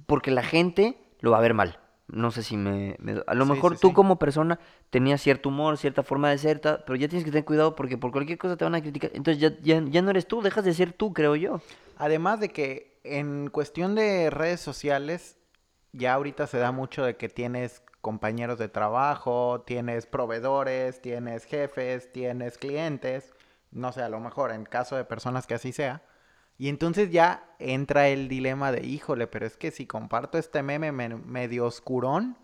porque 0.06 0.30
la 0.30 0.42
gente 0.42 0.98
lo 1.20 1.32
va 1.32 1.38
a 1.38 1.42
ver 1.42 1.54
mal. 1.54 1.78
No 2.08 2.30
sé 2.30 2.42
si 2.42 2.56
me... 2.56 2.96
me- 3.00 3.22
a 3.26 3.34
lo 3.34 3.44
Sí, 3.44 3.54
mejor 3.54 3.72
sí, 3.72 3.78
tú 3.82 3.88
sí. 3.88 3.94
como 3.94 4.18
persona 4.18 4.58
tenías 4.90 5.20
cierto 5.20 5.50
humor, 5.50 5.76
cierta 5.78 6.02
forma 6.02 6.30
de 6.30 6.38
ser, 6.38 6.60
pero 6.60 6.96
ya 6.96 7.08
tienes 7.08 7.24
que 7.24 7.30
tener 7.30 7.44
cuidado 7.44 7.74
porque 7.74 7.98
por 7.98 8.12
cualquier 8.12 8.38
cosa 8.38 8.56
te 8.56 8.64
van 8.64 8.74
a 8.74 8.80
criticar. 8.80 9.10
Entonces 9.14 9.40
ya, 9.40 9.52
ya, 9.62 9.82
ya 9.86 10.02
no 10.02 10.10
eres 10.10 10.26
tú, 10.26 10.40
dejas 10.42 10.64
de 10.64 10.74
ser 10.74 10.92
tú, 10.92 11.12
creo 11.12 11.36
yo. 11.36 11.60
Además 11.96 12.40
de 12.40 12.50
que 12.50 13.00
en 13.04 13.48
cuestión 13.50 13.94
de 13.94 14.30
redes 14.30 14.60
sociales, 14.60 15.36
ya 15.92 16.14
ahorita 16.14 16.46
se 16.46 16.58
da 16.58 16.72
mucho 16.72 17.04
de 17.04 17.16
que 17.16 17.28
tienes 17.28 17.82
compañeros 18.00 18.58
de 18.58 18.68
trabajo, 18.68 19.62
tienes 19.66 20.06
proveedores, 20.06 21.00
tienes 21.02 21.44
jefes, 21.44 22.12
tienes 22.12 22.58
clientes, 22.58 23.34
no 23.70 23.92
sé, 23.92 24.02
a 24.02 24.08
lo 24.08 24.20
mejor 24.20 24.52
en 24.52 24.64
caso 24.64 24.96
de 24.96 25.04
personas 25.04 25.46
que 25.46 25.54
así 25.54 25.72
sea. 25.72 26.02
Y 26.58 26.68
entonces 26.68 27.10
ya 27.10 27.54
entra 27.60 28.08
el 28.08 28.28
dilema 28.28 28.72
de, 28.72 28.84
híjole, 28.84 29.26
pero 29.28 29.46
es 29.46 29.56
que 29.56 29.70
si 29.70 29.86
comparto 29.86 30.38
este 30.38 30.62
meme 30.62 30.90
medio 30.90 31.66
oscurón, 31.66 32.36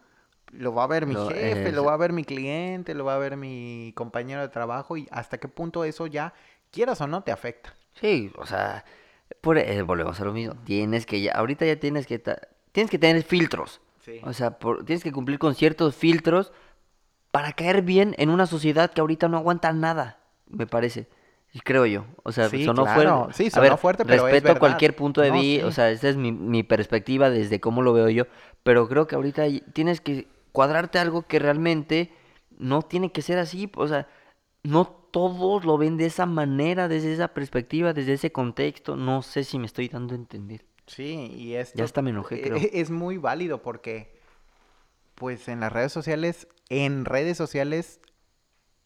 lo 0.53 0.73
va 0.73 0.85
a 0.85 0.87
ver 0.87 1.07
mi 1.07 1.15
jefe, 1.17 1.73
lo 1.73 1.85
va 1.85 1.95
a 1.95 1.97
ver 1.97 2.13
mi 2.13 2.25
cliente, 2.25 2.95
lo 2.95 3.05
va 3.05 3.17
a 3.17 3.19
ver 3.19 3.37
mi 3.37 3.93
compañero 3.97 4.41
de 4.41 4.49
trabajo 4.49 4.97
y 4.97 5.09
hasta 5.11 5.39
qué 5.39 5.49
punto 5.49 5.85
eso 5.85 6.07
ya, 6.07 6.33
quieras 6.71 7.01
o 7.01 7.09
no, 7.09 7.23
te 7.25 7.33
afecta. 7.33 7.75
Sí, 8.01 8.31
o 8.37 8.47
sea, 8.47 8.85
por, 9.41 9.59
eh, 9.59 9.83
volvemos 9.83 10.21
a 10.21 10.25
lo 10.25 10.33
mismo. 10.33 10.55
Tienes 10.65 11.07
que 11.07 11.21
ya, 11.21 11.33
ahorita 11.33 11.67
ya 11.67 11.81
tienes 11.81 12.07
que, 12.07 12.21
ta- 12.21 12.49
tienes 12.71 12.91
que 12.93 12.99
tener 13.01 13.21
filtros. 13.25 13.81
Sí. 14.05 14.21
O 14.23 14.33
sea, 14.33 14.59
por- 14.59 14.85
tienes 14.85 15.03
que 15.03 15.11
cumplir 15.13 15.41
con 15.41 15.57
ciertos 15.57 15.97
filtros 15.97 16.53
para 17.33 17.53
caer 17.53 17.83
bien 17.83 18.15
en 18.19 18.31
una 18.31 18.47
sociedad 18.47 18.93
que 18.93 19.01
ahorita 19.01 19.27
no 19.29 19.39
aguanta 19.39 19.73
nada, 19.73 20.21
me 20.47 20.69
parece. 20.69 21.09
Creo 21.63 21.87
yo. 21.87 22.05
O 22.25 22.33
sea, 22.33 22.49
Sí, 22.49 22.65
sonó 22.65 22.83
claro. 22.85 23.25
fuerte. 23.27 23.45
Sí, 23.51 23.57
A 23.57 23.61
ver, 23.61 23.79
fuerte, 23.79 24.05
pero 24.05 24.25
respeto 24.25 24.59
cualquier 24.59 24.97
punto 24.97 25.21
de 25.21 25.31
No, 25.31 25.41
vista. 25.41 25.67
O 25.67 25.71
sea, 25.71 25.91
esa 25.91 26.09
es 26.09 26.17
mi, 26.17 26.33
mi 26.33 26.63
perspectiva 26.65 27.31
desde 27.31 27.61
cómo 27.61 27.83
lo 27.83 27.93
veo 27.93 28.09
yo. 28.09 28.25
Pero 28.63 28.89
creo 28.89 29.07
que 29.07 29.15
ahorita 29.15 29.45
tienes 29.73 30.01
que 30.01 30.27
cuadrarte 30.53 30.99
algo 30.99 31.23
que 31.23 31.39
realmente 31.39 32.13
no 32.59 32.83
tiene 32.83 33.13
que 33.13 33.23
ser 33.23 33.39
así. 33.39 33.71
O 33.77 33.87
sea, 33.87 34.09
no 34.65 34.87
todos 34.87 35.65
lo 35.65 35.79
ven 35.79 35.97
de 35.97 36.07
esa 36.07 36.27
manera, 36.27 36.89
desde 36.89 37.13
esa 37.13 37.29
perspectiva, 37.29 37.93
desde 37.93 38.15
ese 38.15 38.33
contexto. 38.33 38.97
No 38.97 39.23
sé 39.23 39.45
si 39.45 39.59
me 39.61 39.67
estoy 39.67 39.89
dando 39.89 40.15
a 40.15 40.17
entender. 40.17 40.65
Sí, 40.87 41.31
y 41.37 41.55
esto 41.55 41.79
Ya 41.79 41.85
hasta 41.85 42.03
me 42.03 42.11
enojé, 42.11 42.37
e- 42.37 42.43
creo. 42.43 42.57
e- 42.57 42.71
es 42.75 42.91
muy 42.91 43.17
válido 43.17 43.63
porque, 43.63 44.19
pues 45.15 45.49
en 45.49 45.61
las 45.61 45.73
redes 45.73 45.93
sociales, 45.93 46.49
en 46.69 47.05
redes 47.05 47.37
sociales 47.37 48.01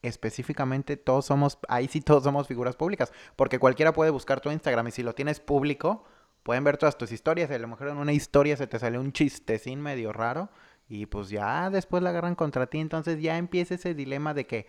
específicamente 0.02 0.96
todos 0.96 1.26
somos, 1.26 1.58
ahí 1.68 1.88
sí 1.88 2.00
todos 2.00 2.22
somos 2.24 2.46
figuras 2.46 2.76
públicas, 2.76 3.12
porque 3.36 3.58
cualquiera 3.58 3.92
puede 3.92 4.10
buscar 4.10 4.40
tu 4.40 4.50
Instagram 4.50 4.88
y 4.88 4.90
si 4.92 5.02
lo 5.02 5.14
tienes 5.14 5.40
público, 5.40 6.04
pueden 6.42 6.64
ver 6.64 6.76
todas 6.76 6.96
tus 6.96 7.12
historias 7.12 7.50
y 7.50 7.54
a 7.54 7.58
lo 7.58 7.68
mejor 7.68 7.88
en 7.88 7.96
una 7.98 8.12
historia 8.12 8.56
se 8.56 8.66
te 8.66 8.78
sale 8.78 8.98
un 8.98 9.12
chistecín 9.12 9.80
medio 9.80 10.12
raro 10.12 10.48
y 10.88 11.06
pues 11.06 11.28
ya 11.28 11.68
después 11.70 12.02
la 12.02 12.10
agarran 12.10 12.34
contra 12.34 12.66
ti, 12.66 12.78
entonces 12.78 13.20
ya 13.20 13.36
empieza 13.36 13.74
ese 13.74 13.94
dilema 13.94 14.34
de 14.34 14.46
que 14.46 14.66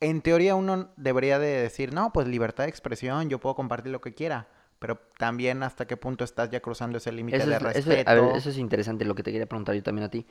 en 0.00 0.22
teoría 0.22 0.54
uno 0.54 0.90
debería 0.96 1.38
de 1.40 1.48
decir, 1.62 1.92
no, 1.92 2.12
pues 2.12 2.28
libertad 2.28 2.64
de 2.64 2.70
expresión, 2.70 3.28
yo 3.28 3.40
puedo 3.40 3.56
compartir 3.56 3.90
lo 3.90 4.00
que 4.00 4.14
quiera, 4.14 4.46
pero 4.78 5.00
también 5.18 5.64
hasta 5.64 5.88
qué 5.88 5.96
punto 5.96 6.22
estás 6.22 6.50
ya 6.50 6.60
cruzando 6.60 6.98
ese 6.98 7.10
límite 7.10 7.38
de 7.38 7.56
es, 7.56 7.62
eso- 7.62 7.66
respeto. 7.66 8.10
a 8.10 8.14
ver, 8.14 8.36
eso 8.36 8.50
es 8.50 8.58
interesante 8.58 9.04
lo 9.04 9.16
que 9.16 9.24
te 9.24 9.32
quería 9.32 9.46
preguntar 9.48 9.74
yo 9.74 9.82
también 9.82 10.04
a 10.04 10.08
ti. 10.10 10.24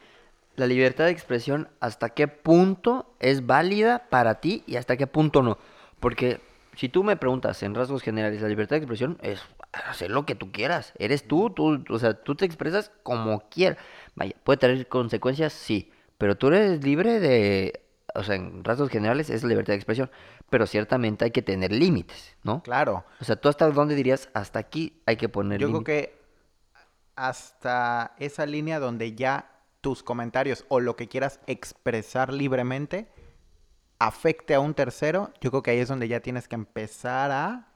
La 0.57 0.65
libertad 0.65 1.05
de 1.05 1.11
expresión, 1.11 1.69
¿hasta 1.79 2.09
qué 2.09 2.27
punto 2.27 3.15
es 3.19 3.45
válida 3.45 4.07
para 4.09 4.41
ti 4.41 4.63
y 4.65 4.75
hasta 4.75 4.97
qué 4.97 5.05
punto 5.05 5.43
no? 5.43 5.59
Porque 5.99 6.41
si 6.75 6.89
tú 6.89 7.03
me 7.03 7.15
preguntas 7.15 7.61
en 7.61 7.75
rasgos 7.75 8.01
generales, 8.01 8.41
la 8.41 8.47
libertad 8.47 8.75
de 8.75 8.79
expresión 8.79 9.19
es 9.21 9.39
hacer 9.71 10.09
lo 10.09 10.25
que 10.25 10.33
tú 10.33 10.51
quieras. 10.51 10.93
Eres 10.97 11.27
tú, 11.27 11.51
tú, 11.51 11.83
o 11.89 11.99
sea, 11.99 12.15
tú 12.15 12.33
te 12.33 12.45
expresas 12.45 12.91
como 13.03 13.47
quieras. 13.49 13.77
Vaya, 14.15 14.33
puede 14.43 14.57
tener 14.57 14.87
consecuencias, 14.87 15.53
sí, 15.53 15.91
pero 16.17 16.35
tú 16.35 16.47
eres 16.47 16.83
libre 16.83 17.19
de, 17.19 17.83
o 18.15 18.23
sea, 18.23 18.33
en 18.33 18.63
rasgos 18.63 18.89
generales 18.89 19.29
es 19.29 19.43
libertad 19.43 19.73
de 19.73 19.77
expresión, 19.77 20.09
pero 20.49 20.65
ciertamente 20.65 21.23
hay 21.23 21.31
que 21.31 21.43
tener 21.43 21.71
límites, 21.71 22.35
¿no? 22.41 22.63
Claro. 22.63 23.05
O 23.21 23.25
sea, 23.25 23.35
¿tú 23.35 23.47
hasta 23.47 23.69
dónde 23.69 23.93
dirías, 23.93 24.29
hasta 24.33 24.57
aquí 24.57 25.01
hay 25.05 25.17
que 25.17 25.29
poner 25.29 25.59
Yo 25.59 25.67
creo 25.67 25.81
límites? 25.81 26.07
que 26.07 26.17
hasta 27.15 28.15
esa 28.17 28.47
línea 28.47 28.79
donde 28.79 29.13
ya 29.13 29.51
tus 29.87 30.03
comentarios 30.03 30.65
o 30.67 30.81
lo 30.81 30.97
que 30.97 31.07
quieras 31.07 31.39
expresar 31.47 32.33
libremente 32.33 33.07
afecte 33.99 34.53
a 34.53 34.59
un 34.59 34.73
tercero, 34.73 35.31
yo 35.39 35.49
creo 35.49 35.63
que 35.63 35.71
ahí 35.71 35.79
es 35.79 35.87
donde 35.87 36.09
ya 36.09 36.19
tienes 36.19 36.49
que 36.49 36.55
empezar 36.55 37.31
a 37.31 37.69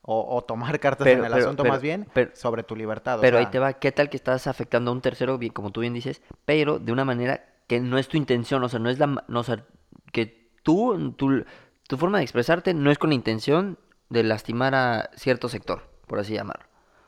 o, 0.00 0.34
o 0.34 0.42
tomar 0.44 0.80
cartas 0.80 1.04
Pero- 1.04 1.18
en 1.20 1.26
el 1.26 1.32
pero- 1.32 1.44
asunto 1.44 1.62
pero- 1.64 1.74
más 1.74 1.82
bien 1.82 2.08
sobre 2.32 2.62
tu 2.62 2.74
libertad. 2.74 3.18
o 3.18 3.20
Pero 3.20 3.36
ahí 3.36 3.44
te 3.46 3.58
va, 3.58 3.74
¿qué 3.74 3.92
tal 3.92 4.08
que 4.08 4.16
estás 4.16 4.46
afectando 4.46 4.90
a 4.90 4.94
un 4.94 5.02
tercero, 5.02 5.36
bien, 5.36 5.52
como 5.52 5.70
tú 5.70 5.80
bien 5.82 5.92
dices, 5.92 6.22
pero 6.46 6.78
de 6.78 6.90
una 6.90 7.04
manera 7.04 7.44
que 7.66 7.80
no 7.80 7.98
es 7.98 8.08
tu 8.08 8.16
intención, 8.16 8.64
o 8.64 8.68
sea, 8.70 8.78
no 8.80 8.88
es 8.88 8.98
la, 8.98 9.06
no, 9.28 9.40
o 9.40 9.44
sea, 9.44 9.62
que 10.10 10.50
tú, 10.62 11.12
tu, 11.18 11.44
tu 11.86 11.98
forma 11.98 12.16
de 12.16 12.24
expresarte 12.24 12.72
no 12.72 12.90
es 12.90 12.96
con 12.96 13.10
la 13.10 13.14
intención 13.14 13.78
de 14.08 14.22
lastimar 14.22 14.74
a 14.74 15.10
cierto 15.16 15.50
sector, 15.50 15.82
por 16.06 16.18
así 16.18 16.32
llamarlo. 16.32 16.64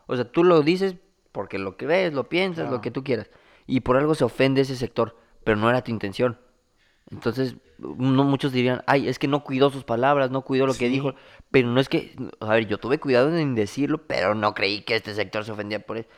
O 0.06 0.16
sea, 0.16 0.30
tú 0.30 0.44
lo 0.44 0.60
dices 0.60 0.96
porque 1.32 1.58
lo 1.58 1.78
crees, 1.78 2.12
lo 2.12 2.28
piensas, 2.28 2.70
lo 2.70 2.82
que 2.82 2.90
tú 2.90 3.02
quieras, 3.02 3.30
y 3.70 3.80
por 3.80 3.96
algo 3.96 4.14
se 4.14 4.24
ofende 4.24 4.62
ese 4.62 4.76
sector, 4.76 5.16
pero 5.44 5.56
no 5.56 5.70
era 5.70 5.82
tu 5.82 5.90
intención. 5.90 6.38
Entonces, 7.10 7.56
no, 7.78 8.24
muchos 8.24 8.52
dirían, 8.52 8.82
ay, 8.86 9.08
es 9.08 9.18
que 9.18 9.28
no 9.28 9.42
cuidó 9.44 9.70
sus 9.70 9.84
palabras, 9.84 10.30
no 10.30 10.42
cuidó 10.42 10.66
lo 10.66 10.74
que 10.74 10.88
dijo, 10.88 11.14
pero 11.50 11.68
no 11.68 11.80
es 11.80 11.88
que, 11.88 12.14
a 12.40 12.48
ver, 12.54 12.66
yo 12.66 12.78
tuve 12.78 12.98
cuidado 13.00 13.36
en 13.36 13.54
decirlo, 13.54 14.06
pero 14.06 14.34
no 14.34 14.54
creí 14.54 14.82
que 14.82 14.96
este 14.96 15.14
sector 15.14 15.44
se 15.44 15.52
ofendía 15.52 15.80
por 15.84 15.98
eso. 15.98 16.08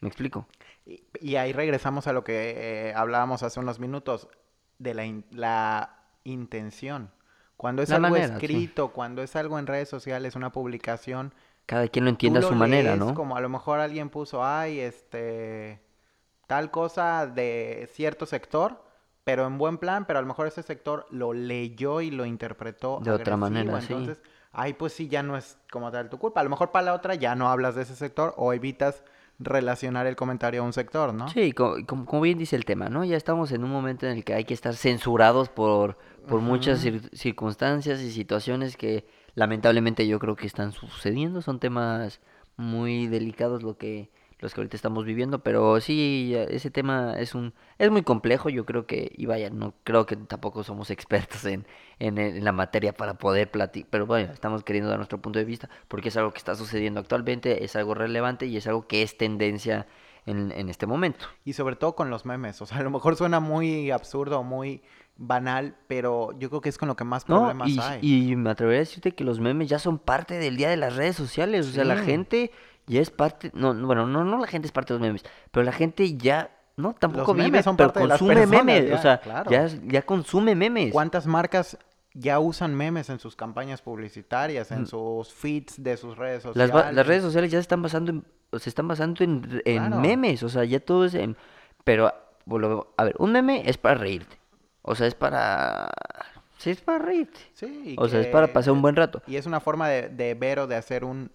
¿Me 0.00 0.08
explico? 0.08 0.46
Y, 0.86 1.02
y 1.20 1.36
ahí 1.36 1.52
regresamos 1.52 2.06
a 2.06 2.12
lo 2.12 2.24
que 2.24 2.88
eh, 2.90 2.94
hablábamos 2.94 3.42
hace 3.42 3.60
unos 3.60 3.78
minutos 3.78 4.28
de 4.78 4.94
la, 4.94 5.04
in- 5.04 5.24
la 5.30 5.98
intención. 6.24 7.10
Cuando 7.56 7.82
es 7.82 7.90
La 7.90 7.96
algo 7.96 8.10
manera, 8.10 8.40
sí. 8.40 8.42
escrito, 8.42 8.92
cuando 8.92 9.22
es 9.22 9.34
algo 9.36 9.58
en 9.58 9.66
redes 9.66 9.88
sociales, 9.88 10.36
una 10.36 10.52
publicación, 10.52 11.34
Cada 11.66 11.86
quien 11.88 12.04
lo 12.04 12.10
entiende 12.10 12.38
a 12.40 12.42
su 12.42 12.54
manera, 12.54 12.96
¿no? 12.96 13.14
Como 13.14 13.36
a 13.36 13.40
lo 13.40 13.48
mejor 13.48 13.80
alguien 13.80 14.10
puso, 14.10 14.44
ay, 14.44 14.80
este, 14.80 15.80
tal 16.48 16.72
cosa 16.72 17.28
de 17.28 17.88
cierto 17.92 18.26
sector, 18.26 18.82
pero 19.22 19.46
en 19.46 19.58
buen 19.58 19.78
plan, 19.78 20.04
pero 20.06 20.18
a 20.18 20.22
lo 20.22 20.26
mejor 20.28 20.48
ese 20.48 20.62
sector 20.64 21.06
lo 21.10 21.32
leyó 21.32 22.00
y 22.00 22.10
lo 22.10 22.24
interpretó 22.26 22.98
De 23.00 23.12
otra 23.12 23.36
manera, 23.36 23.80
sí. 23.80 23.92
entonces, 23.92 24.18
ay, 24.52 24.72
pues 24.72 24.92
sí, 24.94 25.06
ya 25.08 25.22
no 25.22 25.36
es 25.36 25.58
como 25.70 25.92
tal 25.92 26.08
tu 26.08 26.18
culpa. 26.18 26.40
A 26.40 26.44
lo 26.44 26.50
mejor 26.50 26.72
para 26.72 26.86
la 26.86 26.94
otra 26.94 27.14
ya 27.14 27.34
no 27.36 27.48
hablas 27.48 27.74
de 27.76 27.82
ese 27.82 27.94
sector 27.94 28.34
o 28.38 28.52
evitas 28.52 29.04
relacionar 29.38 30.06
el 30.06 30.16
comentario 30.16 30.62
a 30.62 30.64
un 30.64 30.72
sector, 30.72 31.12
¿no? 31.14 31.28
Sí, 31.28 31.52
co- 31.52 31.76
como, 31.86 32.06
como 32.06 32.22
bien 32.22 32.38
dice 32.38 32.56
el 32.56 32.64
tema, 32.64 32.88
¿no? 32.88 33.04
Ya 33.04 33.16
estamos 33.16 33.52
en 33.52 33.62
un 33.62 33.70
momento 33.70 34.06
en 34.06 34.16
el 34.16 34.24
que 34.24 34.34
hay 34.34 34.44
que 34.44 34.54
estar 34.54 34.74
censurados 34.74 35.48
por, 35.50 35.96
por 36.26 36.40
muchas 36.40 36.84
cir- 36.84 37.08
circunstancias 37.14 38.00
y 38.00 38.10
situaciones 38.10 38.76
que 38.76 39.06
lamentablemente 39.34 40.08
yo 40.08 40.18
creo 40.18 40.34
que 40.34 40.46
están 40.46 40.72
sucediendo. 40.72 41.40
Son 41.42 41.60
temas 41.60 42.20
muy 42.56 43.06
delicados 43.06 43.62
lo 43.62 43.76
que 43.76 44.10
los 44.40 44.54
que 44.54 44.60
ahorita 44.60 44.76
estamos 44.76 45.04
viviendo, 45.04 45.40
pero 45.40 45.80
sí, 45.80 46.34
ese 46.48 46.70
tema 46.70 47.18
es 47.18 47.34
un 47.34 47.52
es 47.78 47.90
muy 47.90 48.02
complejo, 48.02 48.48
yo 48.48 48.64
creo 48.64 48.86
que, 48.86 49.12
y 49.16 49.26
vaya, 49.26 49.50
no 49.50 49.74
creo 49.84 50.06
que 50.06 50.16
tampoco 50.16 50.62
somos 50.64 50.90
expertos 50.90 51.44
en, 51.44 51.66
en, 51.98 52.18
en 52.18 52.44
la 52.44 52.52
materia 52.52 52.92
para 52.92 53.14
poder 53.14 53.50
platicar, 53.50 53.88
pero 53.90 54.06
bueno, 54.06 54.32
estamos 54.32 54.62
queriendo 54.64 54.90
dar 54.90 54.98
nuestro 54.98 55.18
punto 55.18 55.38
de 55.38 55.44
vista, 55.44 55.68
porque 55.88 56.08
es 56.08 56.16
algo 56.16 56.32
que 56.32 56.38
está 56.38 56.54
sucediendo 56.54 57.00
actualmente, 57.00 57.64
es 57.64 57.76
algo 57.76 57.94
relevante 57.94 58.46
y 58.46 58.56
es 58.56 58.66
algo 58.66 58.86
que 58.86 59.02
es 59.02 59.16
tendencia 59.16 59.86
en, 60.26 60.52
en 60.52 60.68
este 60.68 60.86
momento. 60.86 61.26
Y 61.44 61.54
sobre 61.54 61.76
todo 61.76 61.94
con 61.94 62.10
los 62.10 62.26
memes. 62.26 62.60
O 62.60 62.66
sea, 62.66 62.78
a 62.78 62.82
lo 62.82 62.90
mejor 62.90 63.16
suena 63.16 63.40
muy 63.40 63.90
absurdo, 63.90 64.42
muy 64.42 64.82
banal, 65.16 65.74
pero 65.88 66.30
yo 66.38 66.48
creo 66.48 66.60
que 66.60 66.68
es 66.68 66.78
con 66.78 66.86
lo 66.88 66.96
que 66.96 67.04
más 67.04 67.28
No, 67.28 67.38
problemas 67.38 67.68
y, 67.68 67.78
hay. 67.80 68.30
y 68.30 68.36
me 68.36 68.50
atrevería 68.50 68.78
a 68.78 68.84
decirte 68.84 69.12
que 69.12 69.24
los 69.24 69.40
memes 69.40 69.68
ya 69.68 69.78
son 69.78 69.98
parte 69.98 70.38
del 70.38 70.56
día 70.56 70.68
de 70.70 70.76
las 70.76 70.96
redes 70.96 71.16
sociales. 71.16 71.66
O 71.66 71.70
sea, 71.70 71.84
la 71.84 71.96
gente 71.96 72.52
ya 72.88 73.00
es 73.00 73.10
parte. 73.10 73.50
No, 73.54 73.72
no, 73.74 73.86
bueno, 73.86 74.06
no, 74.06 74.24
no 74.24 74.38
la 74.38 74.46
gente 74.46 74.66
es 74.66 74.72
parte 74.72 74.92
de 74.94 74.98
los 74.98 75.06
memes, 75.06 75.24
pero 75.50 75.64
la 75.64 75.72
gente 75.72 76.16
ya. 76.16 76.50
No, 76.76 76.94
tampoco 76.94 77.34
memes 77.34 77.50
vive, 77.50 77.62
son 77.64 77.76
pero 77.76 77.88
parte 77.88 78.00
de 78.00 78.06
las 78.08 78.18
consume 78.18 78.34
personas, 78.40 78.64
memes. 78.64 78.88
ya, 78.90 78.94
o 78.96 79.02
sea, 79.02 79.18
claro. 79.20 79.50
ya, 79.50 79.66
ya 79.86 80.02
consume 80.02 80.54
memes. 80.54 80.92
¿Cuántas 80.92 81.26
marcas 81.26 81.76
ya 82.14 82.38
usan 82.38 82.74
memes 82.74 83.10
en 83.10 83.18
sus 83.18 83.34
campañas 83.34 83.82
publicitarias, 83.82 84.70
en 84.70 84.82
Mm. 84.82 84.86
sus 84.86 85.32
feeds 85.32 85.82
de 85.82 85.96
sus 85.96 86.16
redes 86.16 86.44
Las, 86.44 86.54
sociales? 86.54 86.74
va- 86.76 86.92
las 86.92 87.06
redes 87.06 87.22
sociales 87.24 87.50
ya 87.50 87.58
se 87.58 87.62
están 87.62 87.82
basando 87.82 88.12
en, 88.12 88.24
se 88.60 88.68
están 88.68 88.86
basando 88.86 89.24
en, 89.24 89.60
en 89.64 89.86
Claro. 89.88 90.00
memes, 90.00 90.42
o 90.44 90.48
sea, 90.48 90.64
ya 90.64 90.78
todo 90.78 91.04
es 91.04 91.14
en... 91.14 91.36
Pero, 91.82 92.06
a 92.96 93.04
ver, 93.04 93.14
un 93.18 93.32
meme 93.32 93.62
es 93.68 93.76
para 93.76 93.96
reírte, 93.96 94.38
o 94.82 94.94
sea, 94.94 95.08
es 95.08 95.14
para... 95.16 95.90
Sí, 96.58 96.70
es 96.70 96.80
para 96.80 96.98
reírte. 96.98 97.40
Sí, 97.54 97.82
y 97.86 97.96
O 97.98 98.08
sea, 98.08 98.20
es 98.20 98.26
para 98.28 98.52
pasar 98.52 98.72
un 98.72 98.82
buen 98.82 98.94
rato. 98.96 99.20
Y 99.26 99.34
es 99.36 99.46
una 99.46 99.58
forma 99.60 99.88
de, 99.88 100.08
de 100.08 100.34
ver 100.34 100.58
o 100.60 100.66
de 100.68 100.76
hacer 100.76 101.04
un 101.04 101.30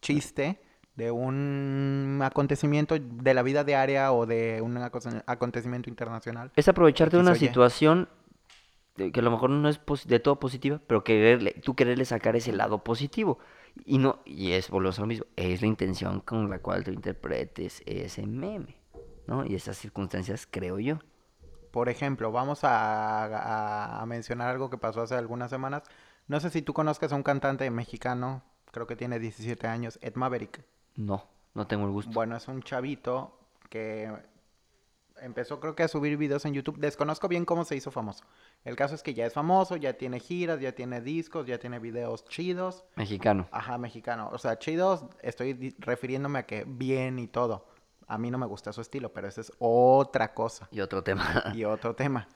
chiste 0.00 0.60
de 1.00 1.10
un 1.10 2.20
acontecimiento 2.22 2.96
de 2.98 3.34
la 3.34 3.42
vida 3.42 3.64
diaria 3.64 4.12
o 4.12 4.26
de 4.26 4.60
un 4.62 4.76
aconte- 4.76 5.22
acontecimiento 5.26 5.88
internacional. 5.88 6.52
Es 6.56 6.68
aprovecharte 6.68 7.16
de 7.16 7.22
una 7.22 7.32
situación 7.48 8.08
de- 8.96 9.10
que 9.12 9.20
a 9.20 9.22
lo 9.22 9.30
mejor 9.30 9.50
no 9.50 9.68
es 9.68 9.80
de 10.06 10.20
todo 10.20 10.38
positiva, 10.38 10.80
pero 10.86 11.02
quererle, 11.02 11.52
tú 11.64 11.74
quererle 11.74 12.04
sacar 12.04 12.36
ese 12.36 12.52
lado 12.52 12.84
positivo. 12.84 13.38
Y 13.86 13.98
no, 13.98 14.20
y 14.24 14.52
es, 14.52 14.68
volvemos 14.68 14.98
a 14.98 15.02
lo 15.02 15.06
mismo, 15.06 15.26
es 15.36 15.60
la 15.62 15.68
intención 15.68 16.20
con 16.20 16.50
la 16.50 16.58
cual 16.58 16.84
tú 16.84 16.90
interpretes 16.90 17.82
ese 17.86 18.26
meme, 18.26 18.76
¿no? 19.26 19.46
Y 19.46 19.54
esas 19.54 19.78
circunstancias, 19.78 20.46
creo 20.50 20.78
yo. 20.78 20.98
Por 21.70 21.88
ejemplo, 21.88 22.32
vamos 22.32 22.64
a, 22.64 23.24
a- 23.24 24.02
a 24.02 24.06
mencionar 24.06 24.48
algo 24.48 24.68
que 24.70 24.76
pasó 24.76 25.02
hace 25.02 25.14
algunas 25.14 25.50
semanas. 25.50 25.84
No 26.26 26.40
sé 26.40 26.50
si 26.50 26.62
tú 26.62 26.72
conozcas 26.74 27.12
a 27.12 27.16
un 27.16 27.22
cantante 27.22 27.70
mexicano, 27.70 28.42
creo 28.72 28.86
que 28.86 28.96
tiene 28.96 29.18
17 29.18 29.66
años, 29.68 29.98
Ed 30.02 30.14
Maverick. 30.16 30.64
No, 30.96 31.26
no 31.54 31.66
tengo 31.66 31.86
el 31.86 31.92
gusto. 31.92 32.10
Bueno, 32.12 32.36
es 32.36 32.48
un 32.48 32.62
chavito 32.62 33.38
que 33.68 34.12
empezó 35.20 35.60
creo 35.60 35.74
que 35.74 35.82
a 35.82 35.88
subir 35.88 36.16
videos 36.16 36.44
en 36.44 36.54
YouTube. 36.54 36.78
Desconozco 36.78 37.28
bien 37.28 37.44
cómo 37.44 37.64
se 37.64 37.76
hizo 37.76 37.90
famoso. 37.90 38.24
El 38.64 38.76
caso 38.76 38.94
es 38.94 39.02
que 39.02 39.14
ya 39.14 39.26
es 39.26 39.32
famoso, 39.32 39.76
ya 39.76 39.94
tiene 39.94 40.20
giras, 40.20 40.60
ya 40.60 40.72
tiene 40.72 41.00
discos, 41.00 41.46
ya 41.46 41.58
tiene 41.58 41.78
videos 41.78 42.24
chidos. 42.24 42.84
Mexicano. 42.96 43.48
Ajá, 43.50 43.78
mexicano. 43.78 44.30
O 44.32 44.38
sea, 44.38 44.58
chidos, 44.58 45.04
estoy 45.22 45.74
refiriéndome 45.78 46.40
a 46.40 46.46
que 46.46 46.64
bien 46.66 47.18
y 47.18 47.28
todo. 47.28 47.66
A 48.06 48.18
mí 48.18 48.30
no 48.30 48.38
me 48.38 48.46
gusta 48.46 48.72
su 48.72 48.80
estilo, 48.80 49.12
pero 49.12 49.28
esa 49.28 49.40
es 49.40 49.52
otra 49.60 50.34
cosa 50.34 50.68
Y 50.72 50.80
otro 50.80 51.04
tema. 51.04 51.44
y 51.54 51.64
otro 51.64 51.94
tema. 51.94 52.28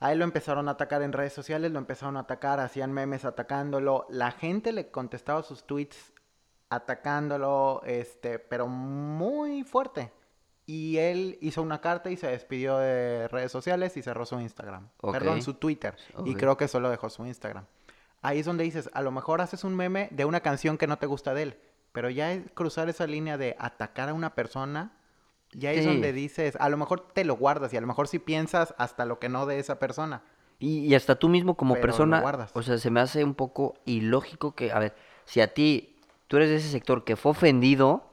A 0.00 0.12
él 0.12 0.18
lo 0.18 0.24
empezaron 0.24 0.66
a 0.68 0.72
atacar 0.72 1.02
en 1.02 1.12
redes 1.12 1.34
sociales, 1.34 1.70
lo 1.70 1.78
empezaron 1.78 2.16
a 2.16 2.20
atacar, 2.20 2.58
hacían 2.58 2.90
memes 2.92 3.24
atacándolo. 3.24 4.06
La 4.08 4.32
gente 4.32 4.72
le 4.72 4.90
contestaba 4.90 5.42
sus 5.42 5.64
tweets 5.64 6.12
atacándolo, 6.70 7.82
este, 7.84 8.38
pero 8.38 8.66
muy 8.66 9.64
fuerte. 9.64 10.12
Y 10.66 10.98
él 10.98 11.36
hizo 11.40 11.62
una 11.62 11.80
carta 11.80 12.10
y 12.10 12.16
se 12.16 12.28
despidió 12.28 12.78
de 12.78 13.26
redes 13.28 13.50
sociales 13.50 13.96
y 13.96 14.02
cerró 14.02 14.24
su 14.24 14.38
Instagram. 14.40 14.88
Perdón, 15.12 15.42
su 15.42 15.54
Twitter. 15.54 15.96
Y 16.24 16.32
Ok. 16.32 16.38
creo 16.38 16.56
que 16.56 16.68
solo 16.68 16.88
dejó 16.90 17.10
su 17.10 17.26
Instagram. 17.26 17.64
Ahí 18.22 18.38
es 18.38 18.46
donde 18.46 18.64
dices, 18.64 18.88
a 18.92 19.02
lo 19.02 19.10
mejor 19.10 19.40
haces 19.40 19.64
un 19.64 19.74
meme 19.74 20.08
de 20.12 20.24
una 20.24 20.40
canción 20.40 20.78
que 20.78 20.86
no 20.86 20.98
te 20.98 21.06
gusta 21.06 21.34
de 21.34 21.42
él. 21.42 21.58
Pero 21.92 22.08
ya 22.08 22.32
es 22.32 22.42
cruzar 22.54 22.88
esa 22.88 23.06
línea 23.08 23.36
de 23.36 23.56
atacar 23.58 24.10
a 24.10 24.14
una 24.14 24.34
persona, 24.36 24.92
ya 25.52 25.72
es 25.72 25.80
Sí. 25.82 25.86
donde 25.86 26.12
dices, 26.12 26.56
a 26.60 26.68
lo 26.68 26.76
mejor 26.76 27.08
te 27.12 27.24
lo 27.24 27.34
guardas 27.36 27.72
y 27.72 27.76
a 27.76 27.80
lo 27.80 27.88
mejor 27.88 28.06
si 28.06 28.20
piensas 28.20 28.74
hasta 28.78 29.04
lo 29.06 29.18
que 29.18 29.28
no 29.28 29.46
de 29.46 29.58
esa 29.58 29.80
persona. 29.80 30.22
Y, 30.60 30.80
y 30.86 30.94
hasta 30.94 31.16
tú 31.18 31.28
mismo 31.28 31.56
como 31.56 31.74
Pero 31.74 31.86
persona, 31.86 32.22
o 32.52 32.62
sea, 32.62 32.78
se 32.78 32.90
me 32.90 33.00
hace 33.00 33.24
un 33.24 33.34
poco 33.34 33.74
ilógico 33.86 34.54
que, 34.54 34.70
a 34.70 34.78
ver, 34.78 34.94
si 35.24 35.40
a 35.40 35.52
ti, 35.52 35.96
tú 36.30 36.36
eres 36.36 36.48
de 36.48 36.56
ese 36.56 36.68
sector 36.68 37.02
que 37.02 37.16
fue 37.16 37.32
ofendido, 37.32 38.04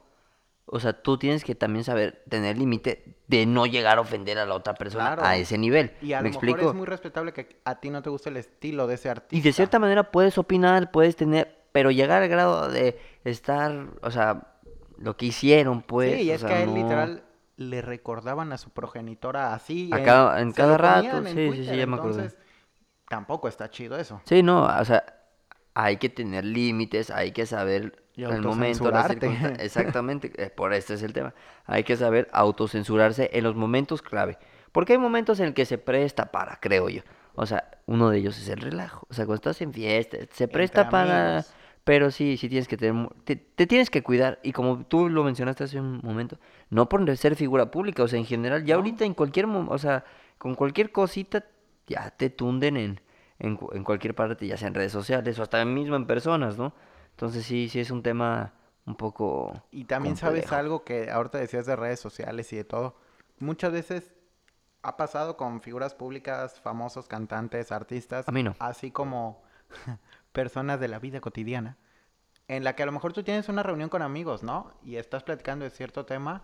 o 0.66 0.80
sea, 0.80 0.92
tú 0.92 1.18
tienes 1.18 1.44
que 1.44 1.54
también 1.54 1.84
saber 1.84 2.24
tener 2.28 2.58
límite 2.58 3.16
de 3.28 3.46
no 3.46 3.64
llegar 3.64 3.98
a 3.98 4.00
ofender 4.00 4.38
a 4.40 4.44
la 4.44 4.56
otra 4.56 4.74
persona 4.74 5.04
Claro. 5.14 5.24
a 5.24 5.36
ese 5.36 5.56
nivel. 5.56 5.92
Y 6.02 6.14
a 6.14 6.20
¿Me 6.20 6.30
lo 6.30 6.34
mejor 6.34 6.48
explico? 6.48 6.70
es 6.70 6.76
muy 6.76 6.86
respetable 6.86 7.32
que 7.32 7.60
a 7.64 7.78
ti 7.78 7.90
no 7.90 8.02
te 8.02 8.10
guste 8.10 8.30
el 8.30 8.38
estilo 8.38 8.88
de 8.88 8.96
ese 8.96 9.08
artista. 9.08 9.36
Y 9.36 9.40
de 9.40 9.52
cierta 9.52 9.78
manera 9.78 10.10
puedes 10.10 10.36
opinar, 10.36 10.90
puedes 10.90 11.14
tener, 11.14 11.64
pero 11.70 11.92
llegar 11.92 12.20
al 12.24 12.28
grado 12.28 12.68
de 12.68 12.98
estar, 13.22 13.86
o 14.02 14.10
sea, 14.10 14.48
lo 14.98 15.16
que 15.16 15.26
hicieron, 15.26 15.82
pues. 15.82 16.16
sí, 16.16 16.22
y 16.24 16.30
es 16.32 16.40
sea, 16.40 16.48
que 16.48 16.54
a 16.56 16.62
él 16.64 16.70
no- 16.70 16.74
literal 16.74 17.22
le 17.56 17.80
recordaban 17.82 18.52
a 18.52 18.58
su 18.58 18.70
progenitora 18.70 19.54
así. 19.54 19.90
A 19.92 19.98
en- 20.00 20.04
cada- 20.04 20.40
en 20.40 20.52
cada 20.52 20.76
rato, 20.76 21.22
sí, 21.24 21.32
sí, 21.52 21.64
sí, 21.64 21.76
ya 21.76 21.86
me 21.86 21.94
acordé. 21.96 22.22
entonces, 22.24 22.36
Tampoco 23.08 23.48
está 23.48 23.70
chido 23.70 23.96
eso. 23.96 24.20
Sí, 24.24 24.42
no, 24.42 24.64
o 24.66 24.84
sea, 24.84 25.17
hay 25.80 25.98
que 25.98 26.08
tener 26.08 26.44
límites, 26.44 27.08
hay 27.08 27.30
que 27.30 27.46
saber 27.46 28.02
Y 28.16 28.24
el 28.24 28.42
momento. 28.42 28.90
Exactamente, 29.60 30.32
eh, 30.36 30.50
por 30.50 30.72
este 30.74 30.94
es 30.94 31.04
el 31.04 31.12
tema. 31.12 31.34
Hay 31.66 31.84
que 31.84 31.96
saber 31.96 32.28
autocensurarse 32.32 33.30
en 33.32 33.44
los 33.44 33.54
momentos 33.54 34.02
clave. 34.02 34.38
Porque 34.72 34.94
hay 34.94 34.98
momentos 34.98 35.38
en 35.38 35.46
el 35.46 35.54
que 35.54 35.64
se 35.64 35.78
presta 35.78 36.32
para, 36.32 36.58
creo 36.60 36.88
yo. 36.88 37.02
O 37.36 37.46
sea, 37.46 37.70
uno 37.86 38.10
de 38.10 38.18
ellos 38.18 38.36
es 38.38 38.48
el 38.48 38.58
relajo. 38.60 39.06
O 39.08 39.14
sea, 39.14 39.24
cuando 39.24 39.36
estás 39.36 39.62
en 39.62 39.72
fiesta, 39.72 40.16
se 40.32 40.48
presta 40.48 40.80
Entre 40.80 40.90
para... 40.90 41.28
amigos. 41.28 41.54
Pero 41.84 42.10
sí, 42.10 42.36
sí 42.36 42.48
tienes 42.48 42.66
que 42.66 42.76
tener... 42.76 43.08
Te, 43.22 43.36
te 43.36 43.68
tienes 43.68 43.88
que 43.88 44.02
cuidar. 44.02 44.40
Y 44.42 44.50
como 44.50 44.84
tú 44.84 45.08
lo 45.08 45.22
mencionaste 45.22 45.62
hace 45.62 45.78
un 45.78 46.00
momento, 46.02 46.40
no 46.70 46.88
por 46.88 47.16
ser 47.16 47.36
figura 47.36 47.70
pública, 47.70 48.02
o 48.02 48.08
sea, 48.08 48.18
en 48.18 48.26
general, 48.26 48.64
ya 48.64 48.74
No. 48.74 48.80
ahorita 48.80 49.04
en 49.04 49.14
cualquier... 49.14 49.46
O 49.46 49.78
sea, 49.78 50.04
con 50.38 50.56
cualquier 50.56 50.90
cosita 50.90 51.44
ya 51.86 52.10
te 52.10 52.30
tunden 52.30 52.76
en, 52.76 53.00
en, 53.38 53.58
en 53.72 53.84
cualquier 53.84 54.14
parte, 54.14 54.46
ya 54.46 54.56
sea 54.56 54.68
en 54.68 54.74
redes 54.74 54.92
sociales 54.92 55.38
o 55.38 55.42
hasta 55.42 55.64
mismo 55.64 55.96
en 55.96 56.06
personas, 56.06 56.58
¿no? 56.58 56.72
Entonces 57.10 57.44
sí, 57.44 57.68
sí 57.68 57.80
es 57.80 57.90
un 57.90 58.02
tema 58.02 58.52
un 58.86 58.94
poco... 58.94 59.52
Y 59.70 59.84
también 59.84 60.16
sabes 60.16 60.52
algo 60.52 60.84
que 60.84 61.10
ahorita 61.10 61.38
decías 61.38 61.66
de 61.66 61.76
redes 61.76 62.00
sociales 62.00 62.52
y 62.52 62.56
de 62.56 62.64
todo. 62.64 62.96
Muchas 63.38 63.72
veces 63.72 64.12
ha 64.82 64.96
pasado 64.96 65.36
con 65.36 65.60
figuras 65.60 65.94
públicas, 65.94 66.60
famosos, 66.60 67.08
cantantes, 67.08 67.72
artistas. 67.72 68.28
A 68.28 68.32
mí 68.32 68.42
no. 68.42 68.56
Así 68.58 68.90
como 68.90 69.42
personas 70.32 70.80
de 70.80 70.88
la 70.88 70.98
vida 70.98 71.20
cotidiana. 71.20 71.76
En 72.46 72.64
la 72.64 72.74
que 72.74 72.82
a 72.82 72.86
lo 72.86 72.92
mejor 72.92 73.12
tú 73.12 73.22
tienes 73.22 73.48
una 73.48 73.62
reunión 73.62 73.90
con 73.90 74.00
amigos, 74.00 74.42
¿no? 74.42 74.72
Y 74.82 74.96
estás 74.96 75.22
platicando 75.22 75.64
de 75.64 75.70
cierto 75.70 76.06
tema 76.06 76.42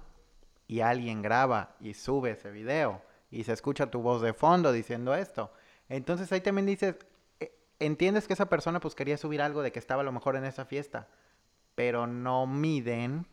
y 0.66 0.80
alguien 0.80 1.22
graba 1.22 1.76
y 1.80 1.94
sube 1.94 2.32
ese 2.32 2.50
video 2.50 3.00
y 3.30 3.44
se 3.44 3.52
escucha 3.52 3.90
tu 3.90 4.02
voz 4.02 4.20
de 4.20 4.34
fondo 4.34 4.70
diciendo 4.70 5.14
esto. 5.14 5.50
Entonces 5.88 6.30
ahí 6.32 6.40
también 6.40 6.66
dices, 6.66 6.96
eh, 7.40 7.52
entiendes 7.78 8.26
que 8.26 8.32
esa 8.32 8.48
persona 8.48 8.80
pues 8.80 8.94
quería 8.94 9.16
subir 9.16 9.42
algo 9.42 9.62
de 9.62 9.72
que 9.72 9.78
estaba 9.78 10.02
a 10.02 10.04
lo 10.04 10.12
mejor 10.12 10.36
en 10.36 10.44
esa 10.44 10.64
fiesta, 10.64 11.08
pero 11.74 12.06
no 12.06 12.46
miden 12.46 13.26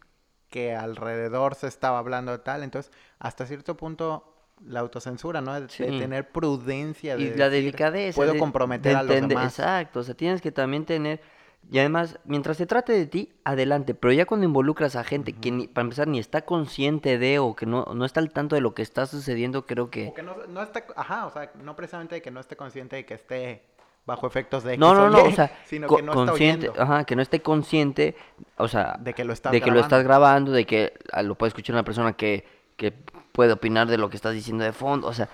que 0.49 0.75
alrededor 0.75 1.55
se 1.55 1.67
estaba 1.67 1.99
hablando 1.99 2.31
de 2.33 2.39
tal. 2.39 2.63
Entonces, 2.63 2.91
hasta 3.19 3.45
cierto 3.45 3.77
punto, 3.77 4.35
la 4.65 4.81
autocensura, 4.81 5.39
¿no? 5.41 5.53
De, 5.53 5.61
de 5.61 5.99
tener 5.99 6.29
prudencia. 6.31 7.15
De 7.15 7.21
Y 7.23 7.29
la 7.35 7.49
decir, 7.49 7.65
delicadeza. 7.65 8.15
Puedo 8.15 8.33
de- 8.33 8.39
comprometer 8.39 8.91
de 8.93 8.97
a 8.99 9.03
los 9.03 9.27
demás. 9.27 9.57
Exacto, 9.57 10.01
o 10.01 10.03
sea, 10.03 10.15
tienes 10.15 10.41
que 10.41 10.51
también 10.51 10.85
tener... 10.85 11.21
Y 11.69 11.79
además, 11.79 12.19
mientras 12.25 12.57
se 12.57 12.65
trate 12.65 12.91
de 12.91 13.05
ti, 13.05 13.33
adelante. 13.45 13.93
Pero 13.93 14.11
ya 14.13 14.25
cuando 14.25 14.45
involucras 14.45 14.95
a 14.95 15.03
gente 15.03 15.31
que, 15.33 15.51
ni- 15.51 15.67
para 15.67 15.83
empezar, 15.83 16.07
ni 16.07 16.19
está 16.19 16.41
consciente 16.41 17.17
de 17.17 17.39
o 17.39 17.55
que 17.55 17.65
no, 17.65 17.85
no 17.85 18.03
está 18.03 18.19
al 18.19 18.31
tanto 18.31 18.55
de 18.55 18.61
lo 18.61 18.73
que 18.73 18.81
está 18.81 19.05
sucediendo, 19.05 19.65
creo 19.65 19.89
que... 19.89 20.07
O 20.07 20.13
que 20.13 20.23
no, 20.23 20.35
no 20.47 20.61
está, 20.63 20.83
ajá, 20.97 21.27
o 21.27 21.31
sea, 21.31 21.51
no 21.63 21.75
precisamente 21.75 22.15
de 22.15 22.21
que 22.21 22.31
no 22.31 22.39
esté 22.41 22.55
consciente 22.57 22.97
de 22.97 23.05
que 23.05 23.13
esté 23.13 23.63
bajo 24.05 24.27
efectos 24.27 24.63
de 24.63 24.73
X 24.73 24.79
No, 24.79 24.93
no, 24.93 25.05
o 25.05 25.09
no, 25.09 25.19
Y, 25.29 25.31
o 25.31 25.35
sea, 25.35 25.59
sino 25.65 25.87
que 25.87 26.01
no 26.01 26.11
está 26.11 26.25
consciente, 26.25 26.69
oyendo 26.69 26.83
ajá, 26.83 27.03
que 27.05 27.15
no 27.15 27.21
esté 27.21 27.41
consciente, 27.41 28.15
o 28.57 28.67
sea, 28.67 28.97
de 28.99 29.13
que 29.13 29.23
lo 29.23 29.31
estás 29.31 29.53
de 29.53 29.61
que 29.61 29.71
lo 29.71 29.79
estás 29.79 30.03
grabando. 30.03 30.49
grabando, 30.49 30.51
de 30.51 30.65
que 30.65 30.93
ah, 31.13 31.21
lo 31.23 31.35
puede 31.35 31.49
escuchar 31.49 31.75
una 31.75 31.83
persona 31.83 32.13
que, 32.13 32.43
que 32.75 32.91
puede 33.31 33.53
opinar 33.53 33.87
de 33.87 33.97
lo 33.97 34.09
que 34.09 34.17
estás 34.17 34.33
diciendo 34.33 34.63
de 34.65 34.73
fondo, 34.73 35.07
o 35.07 35.13
sea, 35.13 35.29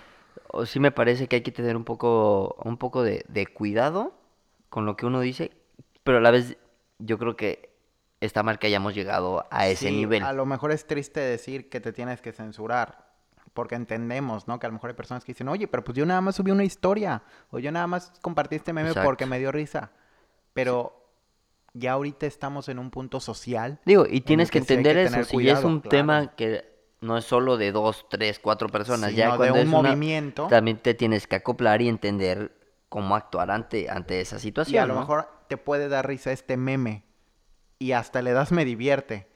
o 0.50 0.65
sí 0.67 0.79
me 0.79 0.91
parece 0.91 1.27
que 1.27 1.38
hay 1.38 1.41
que 1.41 1.51
tener 1.51 1.75
un 1.75 1.84
poco, 1.86 2.57
un 2.63 2.77
poco 2.77 3.01
de, 3.01 3.25
de 3.27 3.48
cuidado 3.48 4.13
con 4.69 4.86
lo 4.86 4.96
que 4.98 5.05
uno 5.05 5.22
dice, 5.22 5.51
pero 6.08 6.18
a 6.18 6.22
la 6.22 6.32
vez 6.32 6.58
yo 7.00 7.18
creo 7.20 7.36
que 7.36 7.70
está 8.20 8.42
mal 8.42 8.58
que 8.58 8.66
hayamos 8.68 8.96
llegado 8.96 9.46
a 9.52 9.68
ese 9.68 9.90
Sí, 9.90 9.96
nivel. 9.96 10.24
A 10.24 10.34
lo 10.34 10.46
mejor 10.48 10.72
es 10.72 10.88
triste 10.88 11.20
decir 11.20 11.70
que 11.70 11.80
te 11.80 11.94
tienes 11.94 12.22
que 12.22 12.32
censurar, 12.34 13.06
porque 13.54 13.76
entendemos, 13.76 14.48
¿no? 14.48 14.58
Que 14.60 14.66
a 14.66 14.70
lo 14.70 14.74
mejor 14.74 14.90
hay 14.90 14.96
personas 14.96 15.24
que 15.24 15.34
dicen, 15.34 15.48
oye, 15.50 15.68
pero 15.68 15.84
pues 15.84 15.96
yo 15.96 16.06
nada 16.06 16.22
más 16.22 16.36
subí 16.36 16.50
una 16.52 16.64
historia, 16.64 17.22
o 17.52 17.60
yo 17.60 17.72
nada 17.72 17.86
más 17.86 18.12
compartí 18.22 18.56
este 18.56 18.74
meme 18.74 18.94
porque 19.04 19.26
me 19.28 19.38
dio 19.38 19.52
risa. 19.52 19.92
Pero 20.54 20.94
ya 21.74 21.92
ahorita 21.92 22.26
estamos 22.26 22.70
en 22.70 22.80
un 22.80 22.90
punto 22.90 23.20
social. 23.20 23.80
Digo, 23.86 24.06
y 24.10 24.18
en 24.18 24.24
tienes 24.24 24.50
que 24.50 24.58
entender 24.60 24.98
eso, 24.98 25.24
si 25.24 25.48
es 25.50 25.63
un 25.63 25.82
claro. 25.82 25.89
tema 25.89 26.36
que 26.36 26.76
no 27.02 27.15
es 27.17 27.26
solo 27.26 27.58
de 27.58 27.72
dos, 27.72 28.08
tres, 28.10 28.39
cuatro 28.39 28.70
personas, 28.70 29.13
ya 29.13 29.26
sino 29.26 29.32
de 29.34 29.38
cuando 29.38 29.54
un 29.56 29.60
es 29.60 29.67
una- 29.67 29.89
movimiento. 29.89 30.48
también 30.48 30.78
te 30.78 30.96
tienes 30.96 31.28
que 31.28 31.36
acoplar 31.36 31.84
y 31.84 31.88
entender 31.88 32.52
cómo 32.89 33.15
actuar 33.15 33.52
ante, 33.52 33.88
ante 33.89 34.20
esa 34.22 34.39
situación. 34.39 34.76
Y 34.76 34.80
a 34.80 34.88
lo 34.88 34.96
mejor 35.00 35.30
te 35.47 35.57
puede 35.57 35.89
dar 35.89 36.07
risa 36.07 36.31
este 36.31 36.57
meme 36.57 37.03
y 37.79 37.91
hasta 37.93 38.21
le 38.21 38.31
das 38.33 38.51
me 38.51 38.65
divierte. 38.65 39.27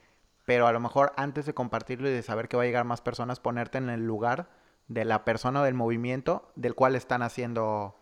Pero 0.44 0.66
a 0.66 0.72
lo 0.72 0.80
mejor 0.80 1.12
antes 1.16 1.46
de 1.46 1.54
compartirlo 1.54 2.08
y 2.08 2.12
de 2.12 2.22
saber 2.22 2.48
que 2.48 2.56
va 2.56 2.64
a 2.64 2.66
llegar 2.66 2.84
más 2.84 3.00
personas, 3.00 3.38
ponerte 3.40 3.78
en 3.78 3.88
el 3.90 4.04
lugar 4.06 4.50
de 4.88 5.04
la 5.04 5.24
persona 5.24 5.60
o 5.60 5.64
del 5.64 5.74
movimiento 5.74 6.50
del 6.56 6.74
cual 6.74 6.96
están 6.96 7.22
haciendo... 7.22 7.96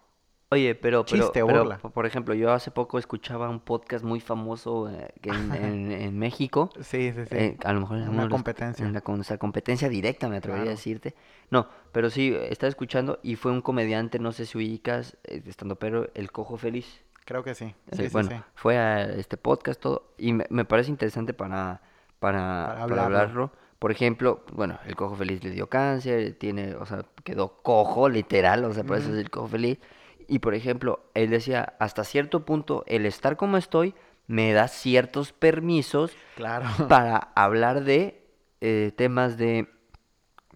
Oye, 0.52 0.74
pero, 0.74 1.04
pero, 1.04 1.22
Chiste 1.22 1.42
o 1.42 1.46
pero, 1.46 1.78
por 1.92 2.06
ejemplo, 2.06 2.34
yo 2.34 2.50
hace 2.52 2.72
poco 2.72 2.98
escuchaba 2.98 3.48
un 3.48 3.60
podcast 3.60 4.04
muy 4.04 4.18
famoso 4.18 4.88
eh, 4.90 5.08
en, 5.22 5.54
en- 5.54 5.92
en 5.92 6.18
México. 6.18 6.70
Sí, 6.80 7.12
sí, 7.12 7.24
sí. 7.26 7.36
eh, 7.36 7.56
a 7.62 7.72
lo 7.72 7.80
mejor 7.82 7.98
en 7.98 8.08
Una 8.08 8.28
competencia. 8.28 8.84
en 8.84 8.92
la 8.94 9.00
con- 9.02 9.20
esa 9.20 9.38
competencia 9.38 9.88
directa, 9.88 10.28
me 10.28 10.38
atrevería 10.38 10.68
a 10.68 10.74
decirte. 10.74 11.14
No, 11.50 11.68
pero 11.92 12.10
sí, 12.10 12.34
estaba 12.48 12.68
escuchando 12.68 13.20
y 13.22 13.36
fue 13.36 13.52
un 13.52 13.60
comediante, 13.60 14.18
no 14.18 14.32
sé 14.32 14.44
si 14.44 14.58
ubicas, 14.58 15.16
eh, 15.22 15.40
estando 15.46 15.76
pero 15.76 16.08
El 16.14 16.32
Cojo 16.32 16.56
Feliz. 16.56 17.00
Creo 17.30 17.44
que 17.44 17.54
sí. 17.54 17.72
Sí, 17.92 18.02
sí, 18.02 18.08
bueno, 18.12 18.28
sí. 18.28 18.36
fue 18.56 18.76
a 18.76 19.04
este 19.04 19.36
podcast 19.36 19.80
todo 19.80 20.14
y 20.18 20.32
me, 20.32 20.46
me 20.50 20.64
parece 20.64 20.90
interesante 20.90 21.32
para, 21.32 21.80
para, 22.18 22.66
Para 22.74 22.86
para 22.88 23.04
hablarlo. 23.04 23.52
Por 23.78 23.92
ejemplo, 23.92 24.44
bueno, 24.52 24.80
el 24.84 24.96
cojo 24.96 25.14
feliz 25.14 25.44
le 25.44 25.50
dio 25.50 25.68
cáncer, 25.68 26.34
tiene, 26.40 26.74
o 26.74 26.84
sea, 26.86 27.04
quedó 27.22 27.62
cojo 27.62 28.08
literal, 28.08 28.64
o 28.64 28.72
sea, 28.74 28.82
por 28.82 28.96
eso 28.98 29.12
es 29.12 29.18
el 29.18 29.30
cojo 29.30 29.46
feliz. 29.46 29.78
Y 30.26 30.40
por 30.40 30.54
ejemplo, 30.54 31.04
él 31.14 31.30
decía, 31.30 31.74
hasta 31.78 32.02
cierto 32.02 32.44
punto, 32.44 32.82
el 32.88 33.06
estar 33.06 33.36
como 33.36 33.58
estoy 33.58 33.94
me 34.26 34.52
da 34.52 34.66
ciertos 34.66 35.32
permisos 35.32 36.10
Claro. 36.34 36.66
para 36.88 37.30
hablar 37.36 37.84
de 37.84 38.26
eh, 38.60 38.90
temas 38.96 39.38
de, 39.38 39.68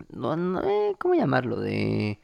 no, 0.08 0.34
no, 0.34 0.60
eh, 0.60 0.96
¿cómo 0.98 1.14
llamarlo? 1.14 1.60
De, 1.60 2.18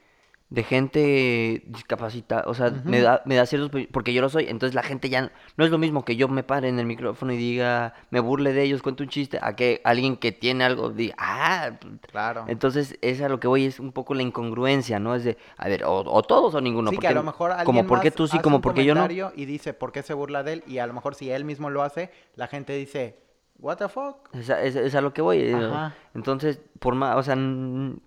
de 0.50 0.64
gente 0.64 1.62
discapacitada, 1.66 2.42
o 2.46 2.54
sea, 2.54 2.70
me 2.84 3.00
da, 3.00 3.22
me 3.24 3.36
da 3.36 3.46
ciertos, 3.46 3.70
porque 3.92 4.12
yo 4.12 4.20
lo 4.20 4.28
soy, 4.28 4.46
entonces 4.48 4.74
la 4.74 4.82
gente 4.82 5.08
ya, 5.08 5.30
no 5.56 5.64
es 5.64 5.70
lo 5.70 5.78
mismo 5.78 6.04
que 6.04 6.16
yo 6.16 6.26
me 6.26 6.42
pare 6.42 6.68
en 6.68 6.80
el 6.80 6.86
micrófono 6.86 7.32
y 7.32 7.36
diga, 7.36 7.94
me 8.10 8.18
burle 8.18 8.52
de 8.52 8.64
ellos, 8.64 8.82
cuente 8.82 9.04
un 9.04 9.08
chiste, 9.08 9.38
a 9.40 9.54
que 9.54 9.80
alguien 9.84 10.16
que 10.16 10.32
tiene 10.32 10.64
algo 10.64 10.90
diga, 10.90 11.14
ah, 11.18 11.70
Claro. 12.10 12.46
entonces 12.48 12.98
es 13.00 13.22
a 13.22 13.28
lo 13.28 13.38
que 13.38 13.46
voy, 13.46 13.64
es 13.64 13.78
un 13.78 13.92
poco 13.92 14.12
la 14.14 14.22
incongruencia, 14.22 14.98
¿no? 14.98 15.14
Es 15.14 15.22
de, 15.22 15.38
a 15.56 15.68
ver, 15.68 15.84
o, 15.84 16.00
o 16.04 16.22
todos 16.24 16.52
o 16.56 16.60
ninguno, 16.60 16.90
sí, 16.90 16.96
que 16.96 16.96
porque, 16.96 17.08
a 17.08 17.12
lo 17.12 17.22
mejor 17.22 17.52
alguien 17.52 17.64
como 17.66 17.86
por 17.86 18.00
qué 18.00 18.08
más 18.10 18.16
tú 18.16 18.26
sí, 18.26 18.38
como 18.40 18.56
un 18.56 18.62
por 18.62 18.74
qué 18.74 18.84
yo 18.84 18.94
no. 18.96 19.06
Y 19.36 19.44
dice, 19.44 19.72
¿por 19.72 19.92
qué 19.92 20.02
se 20.02 20.14
burla 20.14 20.42
de 20.42 20.54
él? 20.54 20.64
Y 20.66 20.78
a 20.78 20.86
lo 20.88 20.92
mejor 20.94 21.14
si 21.14 21.30
él 21.30 21.44
mismo 21.44 21.70
lo 21.70 21.82
hace, 21.84 22.10
la 22.34 22.48
gente 22.48 22.72
dice, 22.74 23.18
¿What 23.60 23.76
the 23.76 23.88
fuck? 23.88 24.34
Es 24.34 24.48
a, 24.50 24.60
es- 24.62 24.74
es 24.74 24.94
a 24.96 25.00
lo 25.00 25.12
que 25.12 25.20
voy. 25.22 25.52
Ajá. 25.52 25.94
Entonces, 26.14 26.60
por 26.78 26.94
más, 26.94 27.16
o 27.16 27.22
sea, 27.22 27.36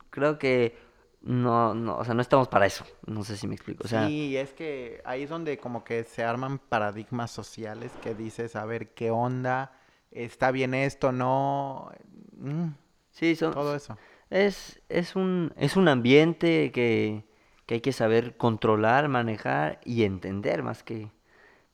creo 0.09 0.39
que 0.39 0.75
no, 1.23 1.73
no, 1.73 1.97
o 1.97 2.05
sea, 2.05 2.13
no 2.13 2.21
estamos 2.21 2.47
para 2.47 2.65
eso. 2.65 2.85
No 3.05 3.23
sé 3.23 3.37
si 3.37 3.47
me 3.47 3.55
explico. 3.55 3.83
O 3.85 3.87
sea, 3.87 4.07
sí, 4.07 4.35
es 4.37 4.53
que 4.53 5.01
ahí 5.05 5.23
es 5.23 5.29
donde 5.29 5.57
como 5.57 5.83
que 5.83 6.03
se 6.03 6.23
arman 6.23 6.59
paradigmas 6.59 7.31
sociales 7.31 7.91
que 8.01 8.13
dices, 8.13 8.55
a 8.55 8.65
ver, 8.65 8.93
¿qué 8.93 9.09
onda? 9.09 9.71
¿Está 10.11 10.51
bien 10.51 10.73
esto? 10.73 11.11
¿No? 11.11 11.91
Mm, 12.37 12.71
sí, 13.11 13.35
son, 13.35 13.53
todo 13.53 13.75
eso. 13.75 13.97
es, 14.29 14.81
es 14.89 15.15
un, 15.15 15.53
es 15.55 15.77
un 15.77 15.87
ambiente 15.87 16.71
que, 16.71 17.23
que 17.65 17.75
hay 17.75 17.81
que 17.81 17.93
saber 17.93 18.37
controlar, 18.37 19.07
manejar 19.07 19.79
y 19.85 20.03
entender 20.03 20.61
más 20.61 20.83
que, 20.83 21.09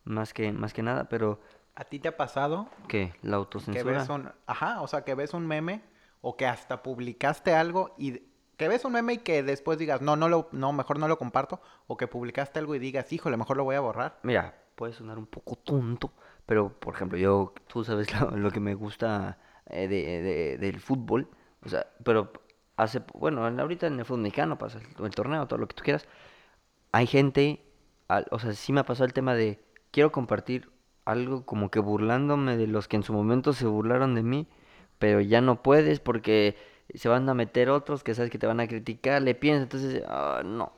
más 0.03 0.33
que, 0.33 0.51
más 0.51 0.73
que 0.73 0.83
nada, 0.83 1.09
pero 1.09 1.39
¿A 1.79 1.85
ti 1.85 1.97
te 1.97 2.09
ha 2.09 2.17
pasado 2.17 2.67
que 2.89 3.13
la 3.21 3.29
que 3.29 3.35
autocensura. 3.35 3.99
ves 3.99 4.09
un... 4.09 4.29
Ajá, 4.45 4.81
o 4.81 4.87
sea, 4.87 5.05
que 5.05 5.15
ves 5.15 5.33
un 5.33 5.47
meme 5.47 5.81
o 6.19 6.35
que 6.35 6.45
hasta 6.45 6.83
publicaste 6.83 7.55
algo 7.55 7.95
y... 7.97 8.21
Que 8.59 8.67
ves 8.67 8.83
un 8.83 8.91
meme 8.91 9.13
y 9.13 9.17
que 9.19 9.41
después 9.41 9.79
digas, 9.79 10.01
no, 10.01 10.17
no 10.17 10.27
lo, 10.27 10.49
no, 10.51 10.73
mejor 10.73 10.99
no 10.99 11.07
lo 11.07 11.17
comparto, 11.17 11.61
o 11.87 11.95
que 11.95 12.07
publicaste 12.07 12.59
algo 12.59 12.75
y 12.75 12.79
digas, 12.79 13.11
híjole, 13.13 13.37
mejor 13.37 13.55
lo 13.55 13.63
voy 13.63 13.77
a 13.77 13.79
borrar. 13.79 14.19
Mira, 14.23 14.53
puede 14.75 14.91
sonar 14.91 15.17
un 15.17 15.27
poco 15.27 15.55
tonto, 15.55 16.11
pero 16.45 16.77
por 16.77 16.93
ejemplo, 16.93 17.17
yo, 17.17 17.53
tú 17.67 17.85
sabes 17.85 18.09
lo, 18.35 18.51
que 18.51 18.59
me 18.59 18.75
gusta 18.75 19.37
eh, 19.65 19.87
de, 19.87 20.21
de- 20.21 20.57
del 20.57 20.81
fútbol, 20.81 21.29
o 21.63 21.69
sea, 21.69 21.87
pero 22.03 22.33
hace, 22.75 23.01
bueno, 23.13 23.47
en- 23.47 23.61
ahorita 23.61 23.87
en 23.87 23.97
el 23.97 24.03
fútbol 24.03 24.23
mexicano 24.23 24.57
pasa 24.57 24.79
el, 25.01 25.15
torneo, 25.15 25.47
todo 25.47 25.57
lo 25.57 25.67
que 25.69 25.75
tú 25.75 25.83
quieras, 25.85 26.05
hay 26.91 27.07
gente, 27.07 27.63
o 28.29 28.39
sea, 28.39 28.51
sí 28.51 28.73
me 28.73 28.81
ha 28.81 28.85
pasado 28.85 29.05
el 29.05 29.13
tema 29.13 29.35
de, 29.35 29.63
quiero 29.91 30.11
compartir 30.11 30.69
algo 31.05 31.45
como 31.45 31.71
que 31.71 31.79
burlándome 31.79 32.57
de 32.57 32.67
los 32.67 32.89
que 32.89 32.97
en 32.97 33.03
su 33.03 33.13
momento 33.13 33.53
se 33.53 33.67
burlaron 33.67 34.15
de 34.15 34.23
mí, 34.23 34.47
pero 34.97 35.21
ya 35.21 35.39
no 35.39 35.63
puedes 35.63 36.01
porque 36.01 36.57
se 36.93 37.09
van 37.09 37.27
a 37.29 37.33
meter 37.33 37.69
otros 37.69 38.03
que 38.03 38.15
sabes 38.15 38.31
que 38.31 38.37
te 38.37 38.47
van 38.47 38.59
a 38.59 38.67
criticar, 38.67 39.21
le 39.21 39.35
piensas, 39.35 39.63
entonces, 39.63 40.03
ah, 40.07 40.41
no. 40.43 40.73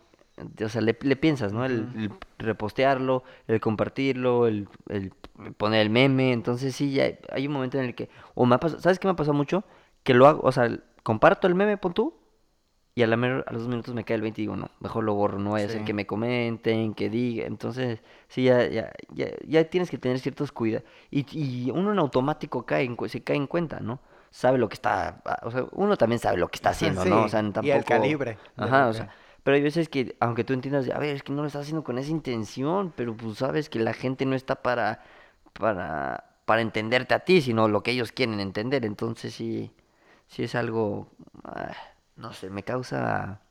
O 0.64 0.70
sea, 0.70 0.82
le, 0.82 0.98
le 1.02 1.16
piensas, 1.16 1.54
¿no? 1.54 1.66
El, 1.66 1.88
el 1.96 2.12
repostearlo, 2.40 3.24
el 3.48 3.60
compartirlo, 3.60 4.48
el, 4.48 4.68
el 4.90 5.12
poner 5.58 5.82
el 5.82 5.90
meme. 5.90 6.32
Entonces, 6.34 6.76
sí, 6.76 6.94
ya 6.94 7.12
hay 7.32 7.48
un 7.48 7.54
momento 7.54 7.78
en 7.78 7.86
el 7.86 7.96
que. 7.96 8.10
O 8.34 8.46
me 8.46 8.56
ha 8.56 8.60
pasado, 8.60 8.82
¿sabes 8.82 8.98
qué 8.98 9.08
me 9.08 9.12
ha 9.12 9.16
pasado 9.16 9.34
mucho? 9.36 9.64
Que 10.04 10.14
lo 10.14 10.28
hago, 10.28 10.42
o 10.44 10.52
sea, 10.52 10.70
comparto 11.04 11.48
el 11.48 11.54
meme, 11.54 11.78
pon 11.78 11.94
tú, 11.94 12.16
y 12.96 13.04
a, 13.04 13.08
la 13.08 13.16
a 13.16 13.54
los 13.54 13.62
dos 13.62 13.68
minutos 13.68 13.94
me 13.94 14.04
cae 14.04 14.16
el 14.16 14.22
20 14.22 14.42
y 14.42 14.44
digo, 14.46 14.56
no, 14.56 14.70
mejor 14.80 15.04
lo 15.04 15.14
borro, 15.14 15.38
no 15.38 15.52
vaya 15.52 15.66
a 15.68 15.70
ser 15.70 15.80
Sí. 15.80 15.86
que 15.86 15.94
me 15.94 16.08
comenten, 16.08 16.94
que 16.94 17.10
diga. 17.10 17.46
Entonces, 17.46 18.00
sí, 18.28 18.44
ya, 18.44 18.68
ya, 18.68 18.92
ya, 19.14 19.28
ya 19.48 19.64
tienes 19.66 19.92
que 19.92 19.98
tener 19.98 20.20
ciertos 20.20 20.52
cuidados. 20.52 20.88
Y, 21.12 21.26
y 21.38 21.70
uno 21.72 21.92
en 21.92 22.00
automático 22.00 22.66
cae 22.66 22.84
en, 22.86 22.98
se 23.10 23.22
cae 23.24 23.36
en 23.38 23.48
cuenta, 23.48 23.80
¿no? 23.80 24.00
Sabe 24.32 24.58
lo 24.58 24.70
que 24.70 24.76
está, 24.76 25.22
ah, 25.26 25.40
o 25.44 25.52
sea, 25.52 25.66
uno 25.74 25.98
también 25.98 26.18
sabe 26.18 26.38
lo 26.38 26.48
que 26.48 26.56
está 26.56 26.70
haciendo, 26.70 27.04
¿no? 27.06 27.26
O 27.26 27.30
sea, 27.30 27.42
y 27.42 27.46
el 27.46 27.54
tampoco... 27.54 27.84
calibre 27.86 28.38
Ajá, 28.56 28.88
o 28.88 28.94
sea, 28.94 29.14
pero 29.44 29.56
hay 29.56 29.62
veces 29.62 29.90
que, 29.90 30.16
aunque 30.20 30.44
tú 30.44 30.54
entiendas, 30.54 30.90
a 30.90 30.98
ver, 31.00 31.16
es 31.16 31.24
que 31.24 31.34
no 31.34 31.42
lo 31.42 31.48
estás 31.48 31.64
haciendo 31.64 31.84
con 31.84 31.98
esa 31.98 32.12
intención, 32.12 32.94
pero 32.96 33.16
pues 33.16 33.40
sabes 33.40 33.70
que 33.70 33.80
la 33.80 33.94
gente 33.94 34.26
no 34.26 34.36
está 34.36 34.62
para, 34.62 35.04
para, 35.54 36.32
para 36.46 36.62
entenderte 36.62 37.14
a 37.14 37.20
ti, 37.20 37.42
sino 37.42 37.68
lo 37.68 37.84
que 37.84 37.92
ellos 37.92 38.12
quieren 38.12 38.40
entender. 38.40 38.86
Entonces 38.86 39.34
sí, 39.34 39.72
sí 40.28 40.44
es 40.44 40.56
algo, 40.56 41.10
ah, 41.44 41.74
no 42.16 42.34
sé, 42.34 42.50
me 42.50 42.64
causa, 42.64 43.42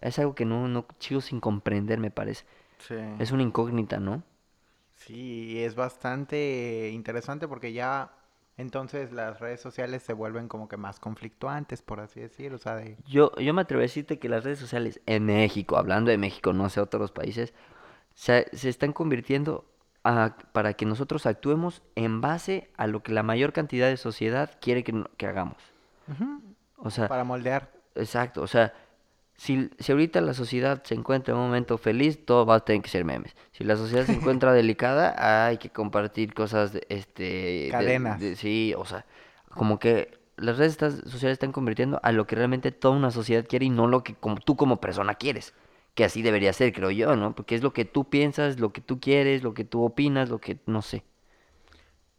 es 0.00 0.18
algo 0.18 0.34
que 0.34 0.44
no, 0.44 0.68
no 0.68 0.86
sigo 0.98 1.20
sin 1.20 1.38
comprender, 1.40 2.00
me 2.00 2.10
parece. 2.10 2.46
Sí. 2.78 2.96
Es 3.18 3.30
una 3.30 3.42
incógnita, 3.42 4.00
¿no? 4.00 4.22
Sí, 4.94 5.62
es 5.62 5.74
bastante 5.74 6.90
interesante 6.92 7.46
porque 7.46 7.72
ya 7.72 8.10
entonces 8.60 9.12
las 9.12 9.40
redes 9.40 9.60
sociales 9.60 10.02
se 10.02 10.12
vuelven 10.12 10.48
como 10.48 10.68
que 10.68 10.76
más 10.76 11.00
conflictuantes, 11.00 11.82
por 11.82 12.00
así 12.00 12.20
decir, 12.20 12.52
o 12.54 12.58
sea, 12.58 12.76
de... 12.76 12.96
Yo, 13.06 13.32
yo 13.36 13.52
me 13.54 13.62
atrevo 13.62 13.80
a 13.80 13.82
decirte 13.82 14.18
que 14.18 14.28
las 14.28 14.44
redes 14.44 14.58
sociales 14.58 15.00
en 15.06 15.26
México, 15.26 15.76
hablando 15.76 16.10
de 16.10 16.18
México, 16.18 16.52
no 16.52 16.68
sé 16.68 16.80
otros 16.80 17.10
países, 17.12 17.52
se, 18.14 18.46
se 18.56 18.68
están 18.68 18.92
convirtiendo 18.92 19.64
a- 20.04 20.36
para 20.52 20.74
que 20.74 20.86
nosotros 20.86 21.26
actuemos 21.26 21.82
en 21.94 22.20
base 22.20 22.70
a 22.76 22.86
lo 22.86 23.02
que 23.02 23.12
la 23.12 23.22
mayor 23.22 23.52
cantidad 23.52 23.88
de 23.88 23.96
sociedad 23.96 24.50
quiere 24.60 24.84
que, 24.84 25.04
que 25.16 25.26
hagamos. 25.26 25.56
Ujú, 26.08 26.40
O 26.76 26.90
sea, 26.90 27.08
para 27.08 27.24
moldear. 27.24 27.70
exacto, 27.94 28.42
o 28.42 28.46
sea, 28.46 28.72
si, 29.40 29.70
si 29.78 29.92
ahorita 29.92 30.20
la 30.20 30.34
sociedad 30.34 30.82
se 30.84 30.94
encuentra 30.94 31.32
en 31.34 31.40
un 31.40 31.46
momento 31.46 31.78
feliz, 31.78 32.24
todo 32.26 32.44
va 32.46 32.56
a 32.56 32.64
tener 32.64 32.82
que 32.82 32.90
ser 32.90 33.04
memes. 33.04 33.34
Si 33.52 33.64
la 33.64 33.76
sociedad 33.76 34.06
se 34.06 34.12
encuentra 34.14 34.52
delicada, 34.52 35.46
hay 35.46 35.58
que 35.58 35.70
compartir 35.70 36.34
cosas, 36.34 36.72
de, 36.74 36.86
este... 36.90 37.74
de- 37.76 37.98
Cadenas. 37.98 38.20
de- 38.20 38.36
sí, 38.36 38.74
o 38.76 38.84
sea, 38.84 39.06
como 39.54 39.78
que 39.78 40.18
las 40.36 40.58
redes 40.58 40.74
sociales 40.76 41.34
están 41.34 41.52
convirtiendo 41.52 42.00
a 42.02 42.12
lo 42.12 42.26
que 42.26 42.36
realmente 42.36 42.70
toda 42.72 42.96
una 42.96 43.10
sociedad 43.10 43.46
quiere 43.48 43.66
y 43.66 43.70
no 43.70 43.86
lo 43.86 44.02
que 44.04 44.14
como, 44.14 44.36
tú 44.40 44.56
como 44.56 44.80
persona 44.80 45.14
quieres. 45.14 45.54
Que 45.94 46.04
así 46.04 46.22
debería 46.22 46.52
ser, 46.52 46.72
creo 46.72 46.90
yo, 46.90 47.16
¿no? 47.16 47.34
Porque 47.34 47.54
es 47.56 47.62
lo 47.62 47.72
que 47.72 47.84
tú 47.84 48.08
piensas, 48.10 48.60
lo 48.60 48.72
que 48.72 48.80
tú 48.80 49.00
quieres, 49.00 49.42
lo 49.42 49.54
que 49.54 49.64
tú 49.64 49.82
opinas, 49.84 50.28
lo 50.30 50.38
que, 50.40 50.58
no 50.66 50.82
sé. 50.82 51.04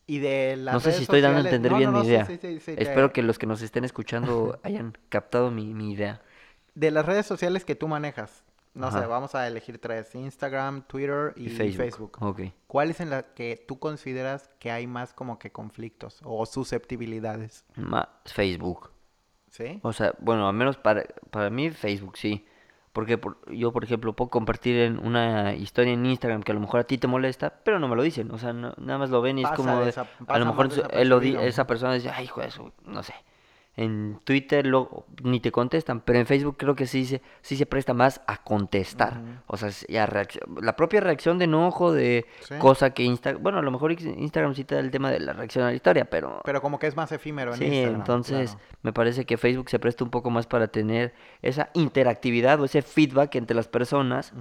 Y 0.07 0.19
de 0.19 0.55
las 0.57 0.77
No 0.77 0.79
sé 0.79 0.91
redes 0.91 0.93
si 0.93 1.03
estoy 1.03 1.21
dando 1.21 1.37
a 1.39 1.41
entender 1.41 1.73
no, 1.73 1.79
bien 1.79 1.91
no, 1.91 1.91
mi 1.91 2.01
no, 2.03 2.03
idea. 2.03 2.25
sí, 2.25 2.37
sí, 2.37 2.59
sí, 2.59 2.77
te- 2.77 2.79
Espero 2.85 3.11
que 3.13 3.21
los 3.23 3.37
que 3.37 3.45
nos 3.47 3.61
estén 3.61 3.83
escuchando 3.83 4.59
hayan 4.63 4.97
captado 5.09 5.51
mi, 5.51 5.73
mi 5.73 5.91
idea. 5.91 6.21
De 6.75 6.91
las 6.91 7.05
redes 7.05 7.25
sociales 7.25 7.65
que 7.65 7.75
tú 7.75 7.87
manejas, 7.87 8.43
no 8.73 8.89
sé, 8.91 9.05
vamos 9.05 9.35
a 9.35 9.45
elegir 9.47 9.79
tres, 9.79 10.15
Instagram, 10.15 10.83
Twitter 10.83 11.33
y, 11.35 11.47
Y 11.47 11.49
Facebook. 11.49 11.77
Facebook. 11.83 12.17
Ok. 12.21 12.41
¿Cuál 12.67 12.89
es 12.91 13.01
en 13.01 13.09
la 13.09 13.23
que 13.33 13.61
tú 13.67 13.79
consideras 13.79 14.49
que 14.59 14.71
hay 14.71 14.87
más 14.87 15.13
como 15.13 15.37
que 15.39 15.51
conflictos 15.51 16.21
o 16.23 16.45
susceptibilidades? 16.45 17.65
Ma- 17.75 18.09
Facebook. 18.25 18.91
¿Sí? 19.49 19.79
O 19.83 19.91
sea, 19.91 20.13
bueno, 20.19 20.47
al 20.47 20.53
menos 20.55 20.77
para, 20.77 21.03
para 21.29 21.49
mí 21.49 21.69
Facebook 21.71 22.17
sí. 22.17 22.45
Porque 22.93 23.17
por- 23.17 23.37
yo, 23.53 23.71
por 23.71 23.83
ejemplo, 23.85 24.13
puedo 24.13 24.29
compartir 24.29 24.77
en 24.77 24.99
una 24.99 25.53
historia 25.53 25.93
en 25.93 26.05
Instagram 26.05 26.43
que 26.43 26.51
a 26.51 26.55
lo 26.55 26.61
mejor 26.61 26.81
a 26.81 26.83
ti 26.85 26.97
te 26.97 27.07
molesta, 27.07 27.61
pero 27.63 27.79
no 27.79 27.87
me 27.89 27.95
lo 27.97 28.03
dicen. 28.03 28.31
O 28.31 28.37
sea, 28.37 28.51
no- 28.53 28.73
nada 28.77 28.99
más 28.99 29.09
lo 29.09 29.21
ven 29.21 29.39
y 29.39 29.43
Pasa 29.43 29.53
es 29.55 29.57
como... 29.57 29.79
de- 29.85 29.93
a 30.27 30.39
lo 30.39 30.45
mejor 30.45 30.69
él 30.91 31.09
lo 31.09 31.19
di- 31.19 31.35
esa 31.35 31.67
persona 31.67 31.93
dice, 31.93 32.09
ay, 32.09 32.25
hijo 32.25 32.39
de 32.41 32.47
eso, 32.47 32.71
no 32.85 33.03
sé. 33.03 33.13
En 33.77 34.19
Twitter 34.25 34.65
lo, 34.67 35.05
ni 35.23 35.39
te 35.39 35.49
contestan, 35.51 36.01
pero 36.01 36.19
en 36.19 36.25
Facebook 36.25 36.57
creo 36.57 36.75
que 36.75 36.85
sí 36.85 37.05
se, 37.05 37.21
sí 37.41 37.55
se 37.55 37.65
presta 37.65 37.93
más 37.93 38.21
a 38.27 38.43
contestar. 38.43 39.21
O 39.47 39.55
sea, 39.55 39.69
a 40.03 40.27
la 40.61 40.75
propia 40.75 40.99
reacción 40.99 41.37
de 41.39 41.45
enojo, 41.45 41.93
de 41.93 42.25
Sí. 42.41 42.55
cosa 42.59 42.89
que 42.93 43.03
Instagram... 43.03 43.41
Bueno, 43.41 43.59
a 43.59 43.61
lo 43.61 43.71
mejor 43.71 43.93
Instagram 43.93 44.55
sí 44.55 44.65
te 44.65 44.75
da 44.75 44.81
el 44.81 44.91
tema 44.91 45.09
de 45.09 45.21
la 45.21 45.31
reacción 45.31 45.63
a 45.63 45.69
la 45.69 45.73
historia, 45.73 46.03
pero... 46.05 46.41
Pero 46.43 46.61
como 46.61 46.79
que 46.79 46.87
es 46.87 46.97
más 46.97 47.13
efímero 47.13 47.53
en 47.53 47.59
Sí, 47.59 47.65
Instagram. 47.65 47.95
entonces 48.01 48.51
claro. 48.51 48.65
me 48.83 48.91
parece 48.93 49.25
que 49.25 49.37
Facebook 49.37 49.69
se 49.69 49.79
presta 49.79 50.03
un 50.03 50.09
poco 50.11 50.29
más 50.29 50.47
para 50.47 50.67
tener 50.67 51.13
esa 51.41 51.69
interactividad 51.73 52.59
o 52.59 52.65
ese 52.65 52.81
feedback 52.81 53.35
entre 53.35 53.55
las 53.55 53.69
personas, 53.69 54.33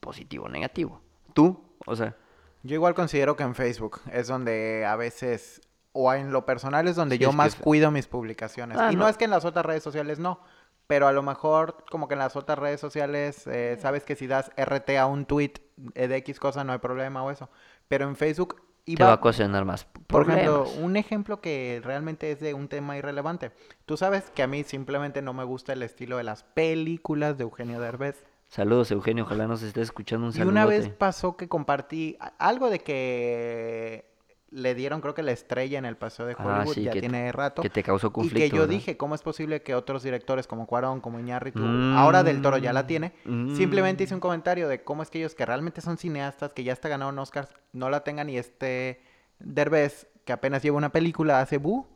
positivo 0.00 0.46
o 0.46 0.48
negativo. 0.48 1.00
¿Tú? 1.34 1.62
O 1.86 1.94
sea, 1.94 2.16
Yo 2.62 2.74
igual 2.74 2.94
considero 2.94 3.36
que 3.36 3.42
en 3.42 3.54
Facebook 3.54 4.00
es 4.12 4.28
donde 4.28 4.86
a 4.86 4.96
veces, 4.96 5.60
o 5.92 6.12
en 6.12 6.32
lo 6.32 6.46
personal 6.46 6.88
es 6.88 6.96
donde 6.96 7.16
Sí, 7.16 7.22
yo 7.22 7.30
es 7.30 7.36
más 7.36 7.54
cuido 7.54 7.90
mis 7.90 8.06
publicaciones. 8.06 8.78
Ah, 8.78 8.90
y 8.92 8.96
no. 8.96 9.02
no. 9.02 9.08
es 9.08 9.16
que 9.16 9.24
en 9.24 9.30
las 9.30 9.44
otras 9.44 9.64
redes 9.64 9.82
sociales 9.82 10.18
no, 10.18 10.40
pero 10.86 11.06
a 11.06 11.12
lo 11.12 11.22
mejor 11.22 11.84
como 11.90 12.08
que 12.08 12.14
en 12.14 12.20
las 12.20 12.36
otras 12.36 12.58
redes 12.58 12.80
sociales 12.80 13.46
eh, 13.46 13.78
sabes 13.80 14.04
que 14.04 14.16
si 14.16 14.26
das 14.26 14.50
RT 14.56 14.90
a 14.98 15.06
un 15.06 15.26
tweet 15.26 15.54
eh, 15.94 16.08
de 16.08 16.16
X 16.16 16.38
cosa 16.38 16.64
no 16.64 16.72
hay 16.72 16.78
problema 16.78 17.22
o 17.22 17.30
eso. 17.30 17.48
Pero 17.88 18.08
en 18.08 18.16
Facebook 18.16 18.56
te 18.84 18.92
iba, 18.92 19.06
va 19.06 19.12
a 19.12 19.16
ocasionar 19.16 19.64
más 19.64 19.86
por 20.12 20.28
ejemplo, 20.28 20.66
un 20.80 20.96
ejemplo 20.96 21.40
que 21.40 21.80
realmente 21.82 22.30
es 22.30 22.40
de 22.40 22.54
un 22.54 22.68
tema 22.68 22.96
irrelevante. 22.96 23.52
Tú 23.86 23.96
sabes 23.96 24.30
que 24.30 24.42
a 24.42 24.46
mí 24.46 24.64
simplemente 24.64 25.22
no 25.22 25.32
me 25.32 25.44
gusta 25.44 25.72
el 25.72 25.82
estilo 25.82 26.16
de 26.18 26.24
las 26.24 26.42
películas 26.42 27.38
de 27.38 27.44
Eugenio 27.44 27.80
Derbez. 27.80 28.24
Saludos, 28.48 28.90
Eugenio, 28.90 29.24
ojalá 29.24 29.46
nos 29.46 29.62
estés 29.62 29.84
escuchando 29.84 30.26
un 30.26 30.36
Y 30.36 30.42
una 30.42 30.66
vez 30.66 30.90
pasó 30.90 31.38
que 31.38 31.48
compartí 31.48 32.18
algo 32.38 32.68
de 32.68 32.80
que 32.80 34.11
le 34.52 34.74
dieron, 34.74 35.00
creo 35.00 35.14
que 35.14 35.22
la 35.22 35.32
estrella 35.32 35.78
en 35.78 35.86
el 35.86 35.96
Paseo 35.96 36.26
de 36.26 36.36
Ah, 36.38 36.44
Hollywood, 36.44 36.74
sí, 36.74 36.82
ya 36.82 36.92
que 36.92 37.00
te- 37.00 37.08
tiene 37.08 37.32
rato. 37.32 37.62
Que 37.62 37.70
te 37.70 37.82
causó 37.82 38.08
Y 38.08 38.10
conflicto. 38.10 38.38
que 38.38 38.50
yo 38.50 38.62
¿verdad? 38.62 38.68
dije, 38.74 38.96
¿cómo 38.98 39.14
es 39.14 39.22
posible 39.22 39.62
que 39.62 39.74
otros 39.74 40.02
directores 40.02 40.46
como 40.46 40.66
Cuarón, 40.66 41.00
como 41.00 41.18
Iñárritu, 41.18 41.64
ahora 41.96 42.22
Del 42.22 42.42
Toro 42.42 42.58
ya 42.58 42.72
la 42.74 42.86
tiene? 42.86 43.12
Mm. 43.24 43.56
Simplemente 43.56 44.04
hice 44.04 44.14
un 44.14 44.20
comentario 44.20 44.68
de 44.68 44.84
cómo 44.84 45.02
es 45.02 45.08
que 45.10 45.18
ellos 45.18 45.34
que 45.34 45.46
realmente 45.46 45.80
son 45.80 45.96
cineastas, 45.96 46.52
que 46.52 46.64
ya 46.64 46.74
hasta 46.74 46.88
ganaron 46.88 47.18
Oscars, 47.18 47.48
no 47.72 47.88
la 47.90 48.04
tengan 48.04 48.28
y 48.28 48.36
este 48.36 49.00
Derbez, 49.38 50.06
que 50.24 50.32
apenas 50.32 50.62
lleva 50.62 50.76
una 50.76 50.92
película, 50.92 51.40
hace 51.40 51.56
bu, 51.58 51.86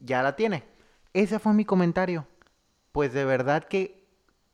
ya 0.00 0.22
la 0.22 0.36
tiene. 0.36 0.64
Ese 1.14 1.38
fue 1.38 1.54
mi 1.54 1.64
comentario. 1.64 2.26
Pues 2.92 3.12
de 3.12 3.24
verdad 3.24 3.64
que 3.64 4.04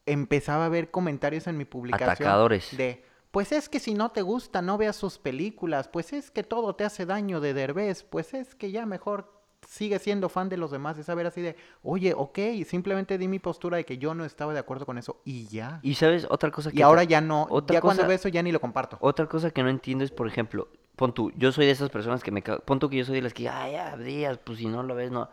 empezaba 0.07 0.67
a 0.67 0.69
ver 0.69 0.91
comentarios 0.91 1.47
en 1.47 1.57
mi 1.57 1.65
publicación 1.65 2.11
Atacadores. 2.11 2.77
de 2.77 3.05
pues 3.35 3.51
es 3.51 3.69
que 3.69 3.81
si 3.81 3.95
no 3.95 4.13
te 4.13 4.23
gusta 4.23 4.63
no 4.63 4.79
veas 4.79 4.95
sus 4.95 5.19
películas, 5.19 5.89
pues 5.89 6.13
es 6.13 6.31
que 6.31 6.45
todo 6.45 6.77
te 6.77 6.85
hace 6.85 7.05
daño 7.05 7.41
de 7.41 7.53
Derbez, 7.53 8.05
pues 8.05 8.33
es 8.33 8.55
que 8.55 8.71
ya 8.71 8.87
mejor 8.87 9.29
sigue 9.67 9.99
siendo 9.99 10.29
fan 10.29 10.49
de 10.49 10.57
los 10.57 10.71
demás, 10.71 10.97
es 10.99 11.07
saber 11.07 11.27
así 11.27 11.41
de, 11.43 11.57
oye, 11.83 12.15
ok, 12.17 12.39
simplemente 12.65 13.19
di 13.19 13.27
mi 13.27 13.41
postura 13.41 13.77
de 13.77 13.85
que 13.85 13.99
yo 13.99 14.15
no 14.15 14.25
estaba 14.25 14.53
de 14.53 14.61
acuerdo 14.61 14.87
con 14.87 14.99
eso 14.99 15.21
y 15.25 15.49
ya. 15.49 15.81
Y 15.83 15.95
sabes, 15.95 16.29
otra 16.31 16.53
cosa 16.53 16.71
que... 16.71 16.79
Y 16.79 16.83
ahora 16.83 17.03
ya 17.03 17.21
no, 17.21 17.49
otra 17.51 17.75
ya 17.75 17.81
cuando 17.81 18.07
veo 18.07 18.15
eso 18.15 18.29
ya 18.29 18.41
ni 18.41 18.53
lo 18.53 18.61
comparto. 18.61 18.99
Otra 19.01 19.27
cosa 19.27 19.51
que 19.51 19.65
no 19.65 19.69
entiendo 19.69 20.05
es, 20.05 20.13
por 20.13 20.29
ejemplo, 20.29 20.69
pon 20.95 21.13
tú, 21.13 21.33
yo 21.37 21.51
soy 21.51 21.67
de 21.67 21.73
esas 21.73 21.91
personas 21.91 22.23
que 22.23 22.31
me... 22.31 22.41
Pon 22.41 22.79
tú 22.79 22.89
que 22.89 22.99
yo 22.99 23.05
soy 23.05 23.17
de 23.17 23.23
las 23.23 23.35
que, 23.35 23.49
ay, 23.49 23.75
Abdías, 23.75 24.39
pues 24.39 24.59
si 24.59 24.69
no 24.69 24.85
lo 24.85 24.95
ves, 24.95 25.11
no... 25.11 25.29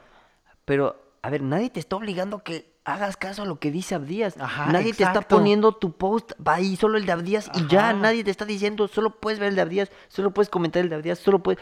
Pero, 0.66 1.00
a 1.22 1.30
ver, 1.30 1.44
nadie 1.44 1.70
te 1.70 1.80
está 1.80 1.98
obligando 1.98 2.42
que 2.42 2.71
hagas 2.94 3.18
caso 3.18 3.44
a 3.44 3.46
lo 3.46 3.60
que 3.60 3.72
dice 3.72 3.96
Abdías. 3.96 4.36
Ajá, 4.40 4.68
nadie 4.72 4.94
te 4.94 5.04
está 5.04 5.22
poniendo 5.22 5.72
tu 5.74 5.92
post, 5.92 6.32
va 6.46 6.56
ahí 6.56 6.76
solo 6.76 6.98
el 6.98 7.06
de 7.06 7.12
Abdías 7.12 7.50
y 7.54 7.68
ya, 7.68 7.94
nadie 7.94 8.24
te 8.24 8.32
está 8.32 8.46
diciendo, 8.46 8.88
solo 8.88 9.12
puedes 9.12 9.40
ver 9.40 9.50
el 9.50 9.56
de 9.56 9.62
Abdías, 9.62 9.92
solo 10.08 10.32
puedes 10.32 10.50
comentar 10.50 10.82
el 10.82 10.90
de 10.90 10.96
Abdías, 10.96 11.20
solo 11.20 11.40
puedes... 11.40 11.62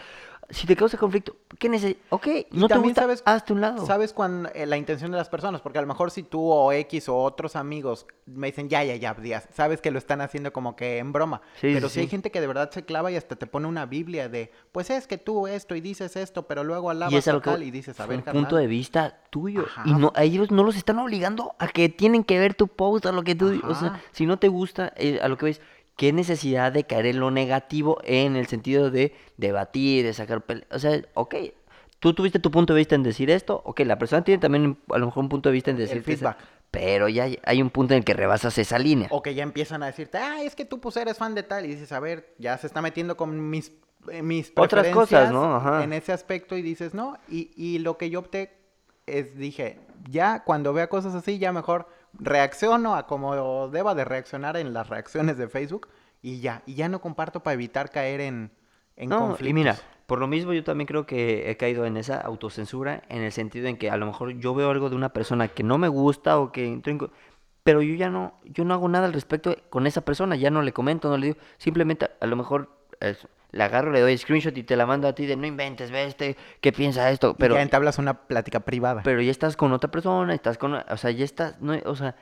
Si 0.51 0.65
te 0.65 0.75
causa 0.75 0.97
conflicto, 0.97 1.35
¿qué 1.59 1.69
necesitas? 1.69 2.01
Ok, 2.09 2.27
no 2.51 2.67
te 2.67 2.77
gusta, 2.77 3.01
sabes, 3.01 3.21
hazte 3.25 3.53
un 3.53 3.61
lado. 3.61 3.85
sabes 3.85 4.13
cuando 4.13 4.49
la 4.65 4.77
intención 4.77 5.11
de 5.11 5.17
las 5.17 5.29
personas, 5.29 5.61
porque 5.61 5.77
a 5.77 5.81
lo 5.81 5.87
mejor 5.87 6.09
si 6.09 6.23
tú 6.23 6.41
o 6.49 6.71
X 6.71 7.07
o 7.09 7.17
otros 7.17 7.55
amigos 7.55 8.07
me 8.25 8.47
dicen 8.47 8.67
ya, 8.67 8.83
ya, 8.83 8.95
ya, 8.95 9.13
Díaz, 9.13 9.47
sabes 9.53 9.79
que 9.81 9.91
lo 9.91 9.99
están 9.99 10.21
haciendo 10.21 10.51
como 10.51 10.75
que 10.75 10.97
en 10.97 11.11
broma. 11.11 11.41
Sí, 11.61 11.71
pero 11.73 11.87
sí, 11.87 11.95
si 11.95 11.99
hay 11.99 12.05
sí. 12.07 12.11
gente 12.11 12.31
que 12.31 12.41
de 12.41 12.47
verdad 12.47 12.71
se 12.71 12.83
clava 12.83 13.11
y 13.11 13.15
hasta 13.15 13.35
te 13.35 13.45
pone 13.47 13.67
una 13.67 13.85
Biblia 13.85 14.27
de, 14.27 14.51
pues 14.71 14.89
es 14.89 15.05
que 15.05 15.17
tú 15.17 15.47
esto 15.47 15.75
y 15.75 15.81
dices 15.81 16.15
esto, 16.15 16.47
pero 16.47 16.63
luego 16.63 16.89
alabas 16.89 17.13
Y 17.13 17.17
es 17.17 17.27
algo 17.27 17.41
que 17.41 17.63
y 17.63 17.71
dices, 17.71 17.99
a 17.99 18.05
ver, 18.05 18.17
un 18.17 18.23
punto 18.23 18.41
carnal". 18.41 18.61
de 18.61 18.67
vista 18.67 19.21
tuyo. 19.29 19.65
Ajá. 19.67 19.83
Y 19.85 19.93
no, 19.93 20.11
a 20.15 20.23
ellos 20.23 20.51
no 20.51 20.63
los 20.63 20.75
están 20.75 20.97
obligando 20.99 21.53
a 21.59 21.67
que 21.67 21.89
tienen 21.89 22.23
que 22.23 22.39
ver 22.39 22.55
tu 22.55 22.67
post, 22.67 23.05
a 23.05 23.11
lo 23.11 23.23
que 23.23 23.35
tú... 23.35 23.59
O 23.67 23.75
sea, 23.75 23.89
Ajá. 23.89 24.01
si 24.11 24.25
no 24.25 24.37
te 24.39 24.47
gusta, 24.47 24.93
eh, 24.95 25.19
a 25.21 25.27
lo 25.27 25.37
que 25.37 25.45
ves, 25.45 25.61
¿qué 25.99 26.13
necesidad 26.13 26.71
de 26.71 26.85
caer 26.85 27.07
en 27.07 27.19
lo 27.19 27.29
negativo 27.29 27.99
en 28.05 28.37
el 28.37 28.47
sentido 28.47 28.89
de 28.89 29.13
debatir, 29.35 30.05
de 30.05 30.13
sacar... 30.13 30.39
pele- 30.47 30.65
O 30.71 30.79
sea, 30.79 31.01
ok, 31.13 31.35
tú 31.99 32.13
tuviste 32.13 32.39
tu 32.39 32.51
punto 32.51 32.73
de 32.73 32.77
vista 32.77 32.95
en 32.95 33.03
decir 33.03 33.29
esto, 33.29 33.61
ok, 33.65 33.81
la 33.81 33.99
persona 33.99 34.23
tiene 34.23 34.39
también 34.39 34.77
a 34.93 34.97
lo 34.97 35.07
mejor 35.07 35.23
un 35.23 35.29
punto 35.29 35.49
de 35.49 35.53
vista 35.53 35.71
en 35.71 35.75
El 35.77 35.87
decir... 35.87 36.01
feedback. 36.03 36.37
Pero 36.71 37.09
ya 37.09 37.27
hay- 37.43 37.61
un 37.61 37.69
punto 37.69 37.95
en 37.95 37.97
el 37.97 38.05
que 38.05 38.13
rebasas 38.13 38.57
esa 38.59 38.79
línea. 38.79 39.07
O 39.11 39.21
que 39.21 39.33
ya 39.35 39.43
empiezan 39.43 39.83
a 39.83 39.87
decirte, 39.87 40.19
ah, 40.19 40.41
es 40.41 40.55
que 40.55 40.63
tú 40.65 40.79
pues 40.79 40.95
eres 40.97 41.17
fan 41.17 41.35
de 41.35 41.43
tal. 41.43 41.65
Y 41.65 41.69
dices, 41.69 41.91
a 41.91 41.99
ver, 41.99 42.33
ya 42.37 42.57
se 42.59 42.67
está 42.67 42.81
metiendo 42.81 43.17
con 43.17 43.49
mis, 43.49 43.71
eh, 44.09 44.21
mis 44.21 44.53
Otras 44.55 44.87
cosas, 44.87 45.31
¿no? 45.33 45.55
Ajá. 45.57 45.83
en 45.83 45.91
ese 45.93 46.13
aspecto 46.13 46.55
y 46.55 46.61
dices, 46.61 46.93
no. 46.93 47.17
Y, 47.27 47.51
y 47.57 47.79
lo 47.79 47.97
que 47.97 48.09
yo 48.09 48.19
opté 48.19 48.53
es, 49.07 49.35
dije, 49.35 49.79
ya 50.09 50.43
cuando 50.45 50.71
vea 50.71 50.87
cosas 50.87 51.13
así, 51.15 51.39
ya 51.39 51.51
mejor 51.51 51.89
reacciono 52.13 52.95
a 52.95 53.07
como 53.07 53.67
deba 53.69 53.95
de 53.95 54.05
reaccionar 54.05 54.57
en 54.57 54.73
las 54.73 54.89
reacciones 54.89 55.37
de 55.37 55.47
Facebook 55.47 55.87
y 56.21 56.39
ya. 56.41 56.63
Y 56.65 56.75
ya 56.75 56.89
no 56.89 57.01
comparto 57.01 57.41
para 57.41 57.53
evitar 57.53 57.89
caer 57.91 58.21
en, 58.21 58.51
en 58.95 59.09
No, 59.09 59.19
conflictos. 59.19 59.49
y 59.49 59.53
mira, 59.53 59.77
por 60.05 60.19
lo 60.19 60.27
mismo 60.27 60.53
yo 60.53 60.63
también 60.63 60.87
creo 60.87 61.05
que 61.05 61.49
he 61.49 61.57
caído 61.57 61.85
en 61.85 61.97
esa 61.97 62.19
autocensura 62.19 63.03
en 63.09 63.21
el 63.21 63.31
sentido 63.31 63.67
en 63.67 63.77
que 63.77 63.89
a 63.89 63.97
lo 63.97 64.05
mejor 64.05 64.31
yo 64.39 64.53
veo 64.55 64.69
algo 64.71 64.89
de 64.89 64.95
una 64.95 65.13
persona 65.13 65.47
que 65.47 65.63
no 65.63 65.77
me 65.77 65.87
gusta 65.87 66.39
o 66.39 66.51
que 66.51 66.81
pero 67.63 67.81
yo 67.81 67.93
ya 67.95 68.09
no, 68.09 68.33
yo 68.45 68.65
no 68.65 68.73
hago 68.73 68.89
nada 68.89 69.05
al 69.05 69.13
respecto 69.13 69.55
con 69.69 69.85
esa 69.85 70.01
persona, 70.01 70.35
ya 70.35 70.49
no 70.49 70.61
le 70.63 70.73
comento, 70.73 71.09
no 71.09 71.17
le 71.17 71.27
digo, 71.27 71.39
simplemente 71.57 72.09
a 72.19 72.25
lo 72.25 72.35
mejor 72.35 72.69
es, 72.99 73.27
le 73.51 73.63
agarro, 73.63 73.91
le 73.91 73.99
doy 74.01 74.17
screenshot 74.17 74.55
y 74.57 74.63
te 74.63 74.75
la 74.75 74.85
mando 74.85 75.07
a 75.07 75.13
ti 75.13 75.25
de 75.25 75.35
no 75.35 75.47
inventes, 75.47 75.91
ve 75.91 76.05
este, 76.05 76.37
¿qué 76.61 76.71
piensa 76.71 77.09
esto? 77.11 77.35
Pero, 77.35 77.55
y 77.55 77.57
ya 77.57 77.61
entablas 77.63 77.97
una 77.97 78.27
plática 78.27 78.59
privada. 78.61 79.01
pero 79.03 79.21
ya 79.21 79.31
estás 79.31 79.55
con 79.57 79.71
otra 79.73 79.89
persona, 79.91 80.33
estás 80.33 80.57
con, 80.57 80.73
o 80.75 80.97
sea, 80.97 81.11
ya 81.11 81.25
estás, 81.25 81.59
no, 81.61 81.73
o 81.85 81.95
sea, 81.95 82.15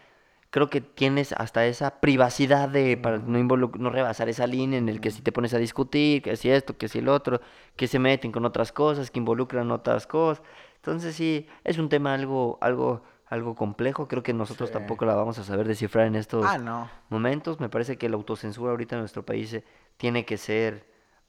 creo 0.49 0.69
que 0.69 0.79
tienes 0.79 1.33
hasta 1.33 1.65
esa 1.65 1.99
privacidad 1.99 2.69
de 2.69 2.95
para 2.95 3.17
no, 3.17 3.37
no 3.43 3.89
rebasar 3.89 4.29
esa 4.29 4.47
línea 4.47 4.79
en 4.79 4.87
el 4.87 5.01
que 5.01 5.11
si 5.11 5.21
te 5.21 5.33
pones 5.33 5.53
a 5.53 5.57
discutir, 5.57 6.21
que 6.21 6.37
si 6.37 6.49
esto, 6.49 6.77
que 6.77 6.87
si 6.87 6.99
el 6.99 7.09
otro, 7.09 7.41
que 7.75 7.87
se 7.87 7.99
meten 7.99 8.31
con 8.31 8.45
otras 8.45 8.71
cosas, 8.71 9.11
que 9.11 9.19
involucran 9.19 9.69
otras 9.71 10.07
cosas. 10.07 10.41
Entonces 10.77 11.15
sí, 11.15 11.47
es 11.65 11.77
un 11.77 11.89
tema 11.89 12.13
algo, 12.13 12.57
algo, 12.61 13.03
algo 13.25 13.55
complejo. 13.55 14.07
Creo 14.07 14.23
que 14.23 14.31
nosotros 14.31 14.69
Sí. 14.69 14.73
tampoco 14.73 15.03
la 15.05 15.15
vamos 15.15 15.37
a 15.37 15.43
saber 15.43 15.67
descifrar 15.67 16.07
en 16.07 16.15
estos 16.15 16.45
Ah, 16.45 16.57
no. 16.57 16.89
momentos. 17.09 17.59
Me 17.59 17.67
parece 17.67 17.97
que 17.97 18.07
la 18.07 18.15
autocensura 18.15 18.71
ahorita 18.71 18.95
en 18.95 19.01
nuestro 19.01 19.25
país 19.25 19.53
eh, 19.53 19.65
tiene 19.97 20.23
que 20.23 20.37
ser 20.37 20.85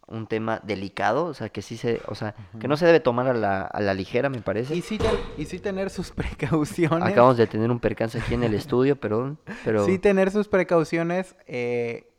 un 0.09 0.27
tema 0.27 0.61
delicado, 0.65 1.27
o 1.27 1.35
sea, 1.35 1.49
que 1.51 1.63
sí 1.63 1.77
se, 1.77 2.01
o 2.07 2.15
sea, 2.15 2.35
que 2.61 2.67
no 2.69 2.77
se 2.77 2.87
debe 2.87 3.01
tomar 3.01 3.29
a 3.29 3.35
la, 3.35 3.63
a 3.63 3.81
la 3.81 3.95
ligera, 3.95 4.29
me 4.29 4.41
parece. 4.41 4.75
Y 4.75 4.83
sí, 4.83 4.99
y 5.37 5.45
sí 5.45 5.59
tener 5.59 5.91
sus 5.91 6.11
precauciones. 6.13 7.09
Acabamos 7.09 7.37
de 7.37 7.47
tener 7.47 7.71
un 7.71 7.79
percance 7.81 8.19
aquí 8.19 8.35
en 8.35 8.43
el 8.45 8.55
estudio, 8.55 8.97
perdón, 8.97 9.39
pero 9.65 9.85
Sí 9.85 9.99
tener 9.99 10.31
sus 10.31 10.49
precauciones, 10.49 11.37
eh, 11.47 12.11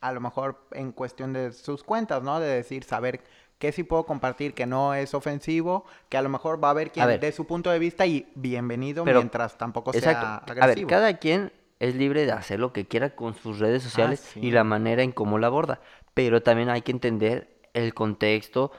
a 0.00 0.12
lo 0.12 0.20
mejor 0.20 0.60
en 0.72 0.92
cuestión 0.92 1.32
de 1.32 1.52
sus 1.52 1.84
cuentas, 1.84 2.22
¿no? 2.22 2.40
De 2.40 2.48
decir, 2.48 2.84
saber 2.84 3.20
qué 3.58 3.72
sí 3.72 3.82
puedo 3.82 4.06
compartir, 4.06 4.54
que 4.54 4.64
no 4.64 4.94
es 4.94 5.12
ofensivo, 5.12 5.84
que 6.08 6.16
a 6.16 6.22
lo 6.22 6.30
mejor 6.30 6.62
va 6.64 6.68
a 6.68 6.70
haber 6.70 6.90
quien 6.90 7.06
ver. 7.06 7.20
dé 7.20 7.30
su 7.32 7.46
punto 7.46 7.70
de 7.70 7.78
vista 7.78 8.06
y 8.06 8.26
bienvenido 8.34 9.04
Pero- 9.04 9.18
mientras 9.20 9.58
tampoco 9.58 9.92
Exacto. 9.92 10.20
sea 10.26 10.36
A 10.36 10.46
ver, 10.46 10.62
agresivo. 10.62 10.88
cada 10.88 11.18
quien 11.18 11.52
es 11.80 11.96
libre 11.96 12.24
de 12.26 12.32
hacer 12.32 12.60
lo 12.60 12.72
que 12.72 12.86
quiera 12.86 13.16
con 13.16 13.34
sus 13.34 13.58
redes 13.58 13.82
sociales 13.82 14.20
sí. 14.20 14.40
y 14.40 14.50
la 14.52 14.62
manera 14.64 15.02
en 15.02 15.10
cómo 15.12 15.38
la 15.38 15.48
aborda, 15.48 15.80
pero 16.14 16.42
también 16.42 16.68
hay 16.70 16.82
que 16.82 16.92
entender 16.92 17.56
el 17.74 17.92
contexto 17.94 18.70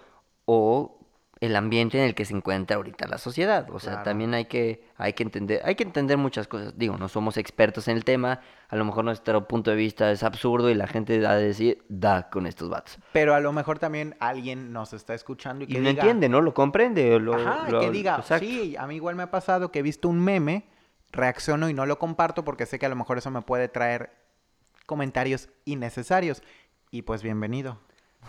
o 0.46 0.98
el 1.40 1.56
ambiente 1.56 1.98
en 1.98 2.04
el 2.04 2.14
que 2.14 2.24
se 2.24 2.36
encuentra 2.36 2.76
ahorita 2.78 3.08
la 3.08 3.18
sociedad. 3.18 3.68
O 3.72 3.80
sea, 3.80 3.94
Claro. 3.94 4.04
también 4.06 4.36
hay 4.36 4.46
que, 4.46 4.84
hay 4.96 5.14
que 5.14 5.24
entender, 5.24 5.60
hay 5.66 5.74
que 5.74 5.82
entender 5.82 6.16
muchas 6.20 6.48
cosas. 6.48 6.78
Digo, 6.78 6.98
no 6.98 7.08
somos 7.08 7.36
expertos 7.38 7.88
en 7.88 7.98
el 7.98 8.04
tema, 8.06 8.42
a 8.70 8.76
lo 8.76 8.86
mejor 8.86 9.06
nuestro 9.06 9.48
punto 9.48 9.72
de 9.72 9.78
vista 9.78 10.12
es 10.12 10.22
absurdo 10.22 10.70
y 10.70 10.76
la 10.76 10.86
gente 10.86 11.20
va 11.20 11.32
a 11.32 11.36
decir, 11.38 11.84
da 11.90 12.30
con 12.30 12.46
estos 12.46 12.70
vatos. 12.70 13.00
Pero 13.12 13.34
a 13.34 13.40
lo 13.40 13.52
mejor 13.54 13.80
también 13.80 14.16
alguien 14.20 14.72
nos 14.72 14.94
está 14.94 15.16
escuchando 15.16 15.64
y 15.64 15.68
Y 15.72 15.74
que 15.74 15.80
no 15.80 15.90
diga... 15.90 16.04
entiende, 16.04 16.30
¿no? 16.30 16.42
Lo 16.42 16.54
comprende. 16.54 17.20
Lo, 17.20 17.34
Ajá, 17.34 17.72
lo- 17.72 17.80
que 17.80 17.90
diga, 17.90 18.18
exacto. 18.20 18.46
sí, 18.46 18.76
a 18.78 18.86
mí 18.86 18.96
igual 18.98 19.16
me 19.16 19.24
ha 19.24 19.32
pasado 19.32 19.72
que 19.72 19.80
he 19.80 19.82
visto 19.82 20.10
un 20.10 20.24
meme, 20.24 20.66
reacciono 21.12 21.69
y 21.69 21.74
no 21.74 21.86
lo 21.86 22.00
comparto 22.00 22.43
porque 22.43 22.65
sé 22.65 22.80
que 22.80 22.86
a 22.86 22.89
lo 22.89 22.95
mejor 22.95 23.17
eso 23.17 23.32
me 23.32 23.41
puede 23.41 23.67
traer 23.67 24.12
comentarios 24.86 25.50
innecesarios. 25.65 26.41
Y 26.89 27.04
pues 27.04 27.24
bienvenido. 27.24 27.80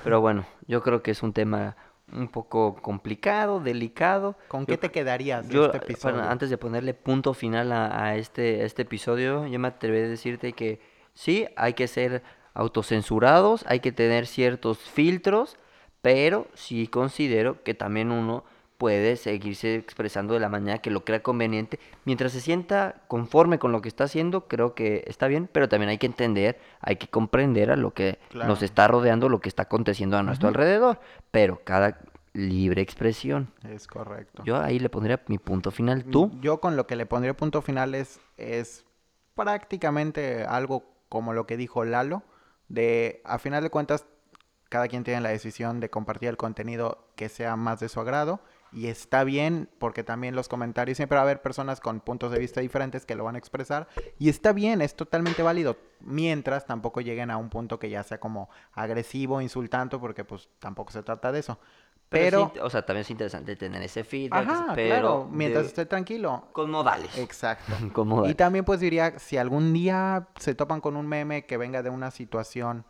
Pero 0.05 0.21
bueno, 0.21 0.47
yo 0.67 0.83
creo 0.83 1.03
que 1.03 1.11
es 1.11 1.23
un 1.23 1.33
tema 1.33 1.77
un 2.13 2.29
poco 2.29 2.77
complicado, 2.77 3.61
delicado. 3.61 4.37
¿Con 4.49 4.63
Yo 4.63 4.67
qué 4.67 4.79
te 4.79 4.91
quedarías 4.91 5.49
de 5.49 5.55
Yo, 5.55 5.67
este 5.67 5.79
eh, 5.79 5.81
episodio? 5.85 6.17
bueno, 6.17 6.31
antes 6.31 6.51
de 6.51 6.59
ponerle 6.59 6.95
punto 6.95 7.35
final 7.35 7.73
a, 7.73 8.05
a 8.05 8.17
este, 8.17 8.63
a 8.63 8.65
este 8.65 8.83
episodio, 8.83 9.47
yo 9.47 9.59
me 9.59 9.69
atreví 9.69 9.99
a 9.99 10.09
decirte 10.09 10.53
que 10.53 10.81
sí, 11.15 11.47
hay 11.57 11.75
que 11.75 11.89
ser 11.89 12.23
autocensurados, 12.55 13.65
hay 13.67 13.81
que 13.81 13.93
tener 13.93 14.27
ciertos 14.27 14.79
filtros, 14.79 15.57
pero 16.03 16.49
sí 16.55 16.87
considero 16.87 17.63
que 17.63 17.75
también 17.75 18.11
uno 18.11 18.45
puede 18.83 19.15
seguirse 19.15 19.77
expresando 19.77 20.35
de 20.35 20.41
la 20.41 20.49
manera 20.49 20.79
que 20.79 20.91
lo 20.91 21.05
crea 21.05 21.23
conveniente. 21.23 21.79
Mientras 22.05 22.33
se 22.33 22.41
sienta 22.41 22.97
conforme 23.07 23.61
con 23.61 23.71
lo 23.71 23.81
que 23.81 23.87
está 23.89 24.03
haciendo, 24.03 24.49
creo 24.49 24.75
que 24.75 25.05
está 25.07 25.29
bien, 25.29 25.49
pero 25.53 25.69
también 25.69 25.89
hay 25.91 25.99
que 25.99 26.07
entender, 26.07 26.59
hay 26.81 26.97
que 26.97 27.07
comprender 27.07 27.71
a 27.71 27.77
lo 27.77 27.95
que 27.95 28.19
Claro. 28.31 28.49
nos 28.49 28.61
está 28.61 28.89
rodeando, 28.89 29.29
lo 29.29 29.41
que 29.41 29.49
está 29.49 29.63
aconteciendo 29.63 30.17
a 30.19 30.25
nuestro 30.25 30.49
alrededor, 30.49 30.99
pero 31.31 31.61
cada 31.63 32.01
libre 32.33 32.83
expresión. 32.83 33.53
Es 33.63 33.87
correcto. 33.87 34.43
Yo 34.45 34.61
ahí 34.61 34.81
le 34.81 34.89
pondría 34.89 35.23
mi 35.29 35.39
punto 35.39 35.71
final. 35.71 36.03
¿Tú? 36.03 36.33
Yo 36.41 36.59
con 36.61 36.75
lo 36.75 36.89
que 36.89 36.97
le 36.97 37.07
pondría 37.07 37.37
punto 37.37 37.63
final 37.63 37.95
es, 37.95 38.19
es 38.37 38.85
prácticamente 39.37 40.43
algo 40.45 40.83
como 41.09 41.35
lo 41.35 41.47
que 41.47 41.57
dijo 41.57 41.85
Lalo, 41.85 42.25
de 42.67 43.23
a 43.25 43.39
final 43.39 43.63
de 43.63 43.71
cuentas 43.71 44.07
cada 44.69 44.89
quien 44.89 45.05
tiene 45.05 45.21
la 45.21 45.29
decisión 45.29 45.79
de 45.79 45.89
compartir 45.89 46.31
el 46.31 46.37
contenido 46.37 47.07
que 47.15 47.29
sea 47.29 47.55
más 47.55 47.79
de 47.79 47.89
su 47.89 48.01
agrado 48.01 48.41
y 48.73 48.87
está 48.87 49.23
bien 49.25 49.69
porque 49.79 50.03
también 50.03 50.35
los 50.35 50.49
comentarios 50.49 50.97
siempre 50.97 51.17
va 51.17 51.21
a 51.23 51.25
haber 51.25 51.43
personas 51.43 51.81
con 51.81 52.01
puntos 52.01 52.33
de 52.33 52.39
vista 52.39 52.61
diferentes 52.61 53.05
que 53.05 53.15
lo 53.15 53.25
van 53.25 53.35
a 53.35 53.39
expresar 53.39 53.89
y 54.19 54.29
está 54.29 54.53
bien, 54.53 54.81
es 54.81 54.97
totalmente 54.97 55.43
válido 55.43 55.77
mientras 56.01 56.67
tampoco 56.67 57.01
lleguen 57.01 57.31
a 57.31 57.37
un 57.37 57.51
punto 57.51 57.79
que 57.79 57.91
ya 57.91 58.03
sea 58.03 58.19
como 58.19 58.49
agresivo, 58.73 59.41
insultante 59.41 59.99
porque 59.99 60.25
pues 60.25 60.49
tampoco 60.59 60.91
se 60.93 61.03
trata 61.03 61.33
de 61.33 61.41
eso. 61.41 61.59
Pero, 62.09 62.51
sí, 62.53 62.61
o 62.61 62.69
sea, 62.69 62.85
también 62.85 63.03
es 63.03 63.11
interesante 63.11 63.57
tener 63.57 63.83
ese 63.83 64.05
feedback, 64.05 64.47
ajá, 64.47 64.73
pero 64.75 64.89
claro, 64.89 65.29
mientras 65.31 65.65
de- 65.65 65.69
esté 65.69 65.87
tranquilo. 65.87 66.47
con 66.53 66.71
modales. 66.71 67.17
Exacto. 67.17 67.73
con 67.95 68.29
Y 68.29 68.35
también 68.35 68.67
pues 68.67 68.81
diría, 68.81 69.19
si 69.19 69.39
algún 69.39 69.73
día 69.73 70.29
se 70.39 70.55
topan 70.55 70.83
con 70.83 70.97
un 70.97 71.07
meme 71.07 71.47
que 71.47 71.57
venga 71.57 71.83
de 71.83 71.89
una 71.89 72.11
situación 72.11 72.85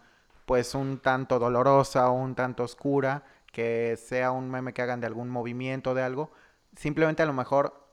pues 0.45 0.75
un 0.75 0.99
tanto 0.99 1.39
dolorosa 1.39 2.11
o 2.11 2.15
un 2.15 2.35
tanto 2.35 2.65
oscura, 2.65 3.23
que 3.53 3.97
sea 3.97 4.33
un 4.33 4.51
meme 4.51 4.73
que 4.73 4.83
hagan 4.83 5.01
de 5.01 5.07
algún 5.07 5.29
movimiento 5.31 5.95
de 5.95 6.03
algo, 6.03 6.33
simplemente 6.77 7.23
a 7.23 7.27
lo 7.27 7.33
mejor 7.33 7.87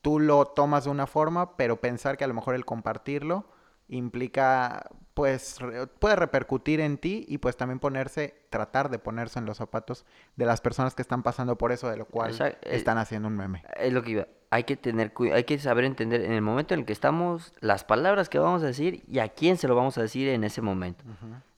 tú 0.00 0.20
lo 0.20 0.46
tomas 0.46 0.84
de 0.84 0.90
una 0.90 1.06
forma, 1.06 1.56
pero 1.56 1.80
pensar 1.80 2.16
que 2.16 2.24
a 2.24 2.28
lo 2.28 2.34
mejor 2.34 2.54
el 2.54 2.64
compartirlo 2.64 3.46
implica 3.88 4.88
pues 5.14 5.60
re- 5.60 5.86
puede 5.86 6.16
repercutir 6.16 6.80
en 6.80 6.98
ti 6.98 7.24
y 7.28 7.38
pues 7.38 7.56
también 7.56 7.78
ponerse, 7.78 8.34
tratar 8.50 8.90
de 8.90 8.98
ponerse 8.98 9.38
en 9.38 9.46
los 9.46 9.58
zapatos 9.58 10.04
de 10.36 10.44
las 10.46 10.60
personas 10.60 10.94
que 10.94 11.02
están 11.02 11.22
pasando 11.22 11.56
por 11.56 11.70
eso, 11.70 11.88
de 11.88 11.96
lo 11.96 12.04
cual 12.06 12.30
eh, 12.44 12.58
están 12.64 12.98
haciendo 12.98 13.28
un 13.28 13.36
meme. 13.36 13.62
Es 13.76 13.92
lo 13.92 14.02
que 14.02 14.10
iba. 14.10 14.26
Hay 14.50 14.64
que 14.64 14.76
tener 14.76 15.12
hay 15.32 15.44
que 15.44 15.58
saber 15.58 15.84
entender 15.84 16.22
en 16.22 16.32
el 16.32 16.42
momento 16.42 16.74
en 16.74 16.80
el 16.80 16.86
que 16.86 16.92
estamos 16.92 17.52
las 17.60 17.84
palabras 17.84 18.28
que 18.28 18.38
vamos 18.38 18.62
a 18.62 18.66
decir 18.66 19.04
y 19.08 19.18
a 19.20 19.28
quién 19.28 19.56
se 19.56 19.68
lo 19.68 19.74
vamos 19.76 19.98
a 19.98 20.02
decir 20.02 20.28
en 20.28 20.42
ese 20.44 20.60
momento. 20.62 21.04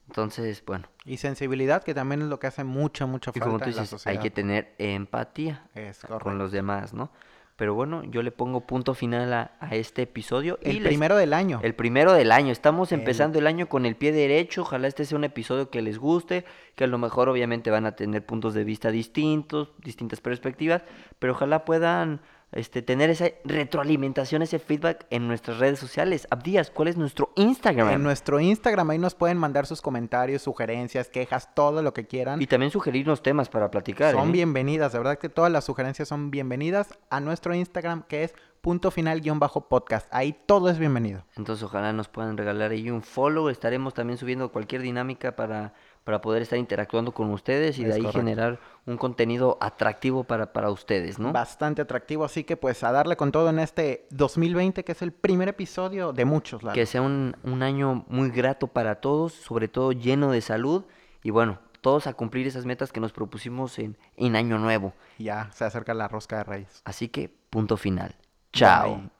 Entonces, 0.07 0.63
bueno, 0.65 0.87
Y 1.05 1.17
sensibilidad, 1.17 1.83
que 1.83 1.93
también 1.93 2.21
es 2.21 2.27
lo 2.27 2.39
que 2.39 2.47
hace 2.47 2.63
mucha, 2.63 3.05
mucha 3.05 3.31
y 3.31 3.39
falta 3.39 3.45
como 3.45 3.59
tú 3.59 3.69
en 3.69 3.75
la 3.75 3.81
dices, 3.83 4.07
hay 4.07 4.17
que 4.19 4.31
tener 4.31 4.73
empatía 4.77 5.67
Es 5.75 5.99
con 6.21 6.37
los 6.37 6.51
demás, 6.51 6.93
¿no? 6.93 7.11
Pero 7.57 7.73
bueno, 7.73 8.03
yo 8.03 8.21
le 8.21 8.31
pongo 8.31 8.61
punto 8.67 8.93
final 8.93 9.33
a, 9.33 9.51
a 9.59 9.73
este 9.75 10.03
episodio. 10.03 10.59
y 10.61 10.69
El 10.69 10.75
les- 10.83 10.87
primero 10.89 11.17
del 11.17 11.33
año. 11.33 11.59
El 11.63 11.73
primero 11.73 12.13
del 12.13 12.31
año. 12.31 12.51
Estamos 12.51 12.91
El- 12.91 12.99
empezando 12.99 13.39
el 13.39 13.47
año 13.47 13.67
con 13.67 13.87
el 13.87 13.95
pie 13.95 14.11
derecho. 14.11 14.61
Ojalá 14.61 14.87
este 14.87 15.05
sea 15.05 15.17
un 15.17 15.23
episodio 15.23 15.71
que 15.71 15.81
les 15.81 15.97
guste, 15.97 16.45
que 16.75 16.83
a 16.83 16.87
lo 16.87 16.99
mejor 16.99 17.29
obviamente 17.29 17.71
van 17.71 17.87
a 17.87 17.95
tener 17.95 18.23
puntos 18.23 18.53
de 18.53 18.63
vista 18.63 18.91
distintos, 18.91 19.71
distintas 19.83 20.21
perspectivas, 20.21 20.83
pero 21.17 21.33
ojalá 21.33 21.65
puedan 21.65 22.21
este, 22.51 22.81
tener 22.81 23.09
esa 23.09 23.25
retroalimentación, 23.43 24.41
ese 24.41 24.59
feedback 24.59 25.05
en 25.09 25.27
nuestras 25.27 25.59
redes 25.59 25.79
sociales. 25.79 26.27
Abdías, 26.29 26.71
¿cuál 26.71 26.87
es 26.87 26.97
nuestro 26.97 27.31
Instagram? 27.35 27.89
En 27.89 28.03
nuestro 28.03 28.39
Instagram 28.39 28.89
ahí 28.89 28.97
nos 28.97 29.15
pueden 29.15 29.37
mandar 29.37 29.65
sus 29.65 29.81
comentarios, 29.81 30.41
sugerencias, 30.41 31.09
quejas, 31.09 31.53
todo 31.53 31.81
lo 31.81 31.93
que 31.93 32.07
quieran. 32.07 32.41
Y 32.41 32.47
también 32.47 32.71
sugerirnos 32.71 33.21
temas 33.21 33.49
para 33.49 33.69
platicar. 33.69 34.13
Son 34.13 34.29
¿eh? 34.29 34.31
bienvenidas, 34.31 34.93
de 34.93 34.99
verdad 34.99 35.17
que 35.19 35.29
todas 35.29 35.51
las 35.51 35.65
sugerencias 35.65 36.07
son 36.07 36.31
bienvenidas 36.31 36.97
a 37.09 37.19
nuestro 37.19 37.53
Instagram 37.53 38.03
que 38.03 38.23
es 38.23 38.33
punto 38.61 38.91
final 38.91 39.21
guion 39.21 39.39
bajo 39.39 39.67
podcast. 39.67 40.07
Ahí 40.11 40.35
todo 40.45 40.69
es 40.69 40.79
bienvenido. 40.79 41.25
Entonces 41.35 41.63
ojalá 41.63 41.93
nos 41.93 42.07
puedan 42.07 42.37
regalar 42.37 42.71
ahí 42.71 42.89
un 42.89 43.01
follow. 43.01 43.49
Estaremos 43.49 43.93
también 43.93 44.17
subiendo 44.17 44.51
cualquier 44.51 44.81
dinámica 44.81 45.35
para, 45.35 45.73
para 46.07 46.21
poder 46.21 46.41
estar 46.41 46.57
interactuando 46.57 47.11
con 47.11 47.29
ustedes 47.31 47.77
y 47.79 47.83
de 47.83 47.91
ahí 47.91 47.99
correcto. 47.99 48.19
generar 48.19 48.59
un 48.85 48.95
contenido 48.95 49.57
atractivo 49.59 50.23
para, 50.23 50.53
para 50.53 50.71
ustedes, 50.71 51.19
¿no? 51.19 51.33
Bastante 51.33 51.81
atractivo, 51.81 52.23
así 52.23 52.45
que 52.45 52.55
pues 52.55 52.81
a 52.85 52.93
darle 52.93 53.17
con 53.17 53.33
todo 53.33 53.49
en 53.49 53.59
este 53.59 54.07
2020 54.11 54.85
que 54.85 54.93
es 54.93 55.01
el 55.01 55.11
primer 55.11 55.49
episodio 55.49 56.13
de 56.13 56.23
muchos. 56.23 56.63
Que 56.73 56.85
sea 56.85 57.01
un, 57.01 57.35
un 57.43 57.61
año 57.61 58.05
muy 58.07 58.29
grato 58.29 58.67
para 58.67 59.01
todos, 59.01 59.33
sobre 59.33 59.67
todo 59.67 59.91
lleno 59.91 60.31
de 60.31 60.39
salud 60.39 60.85
y 61.23 61.31
bueno, 61.31 61.59
todos 61.81 62.07
a 62.07 62.13
cumplir 62.13 62.47
esas 62.47 62.65
metas 62.65 62.93
que 62.93 63.01
nos 63.01 63.11
propusimos 63.11 63.77
en, 63.77 63.97
en 64.15 64.37
Año 64.37 64.59
Nuevo. 64.59 64.93
Ya 65.17 65.49
se 65.51 65.65
acerca 65.65 65.93
la 65.93 66.07
rosca 66.07 66.37
de 66.37 66.43
reyes. 66.45 66.81
Así 66.85 67.09
que 67.09 67.29
punto 67.49 67.75
final. 67.75 68.15
Chao. 68.53 68.95
Bye. 68.95 69.16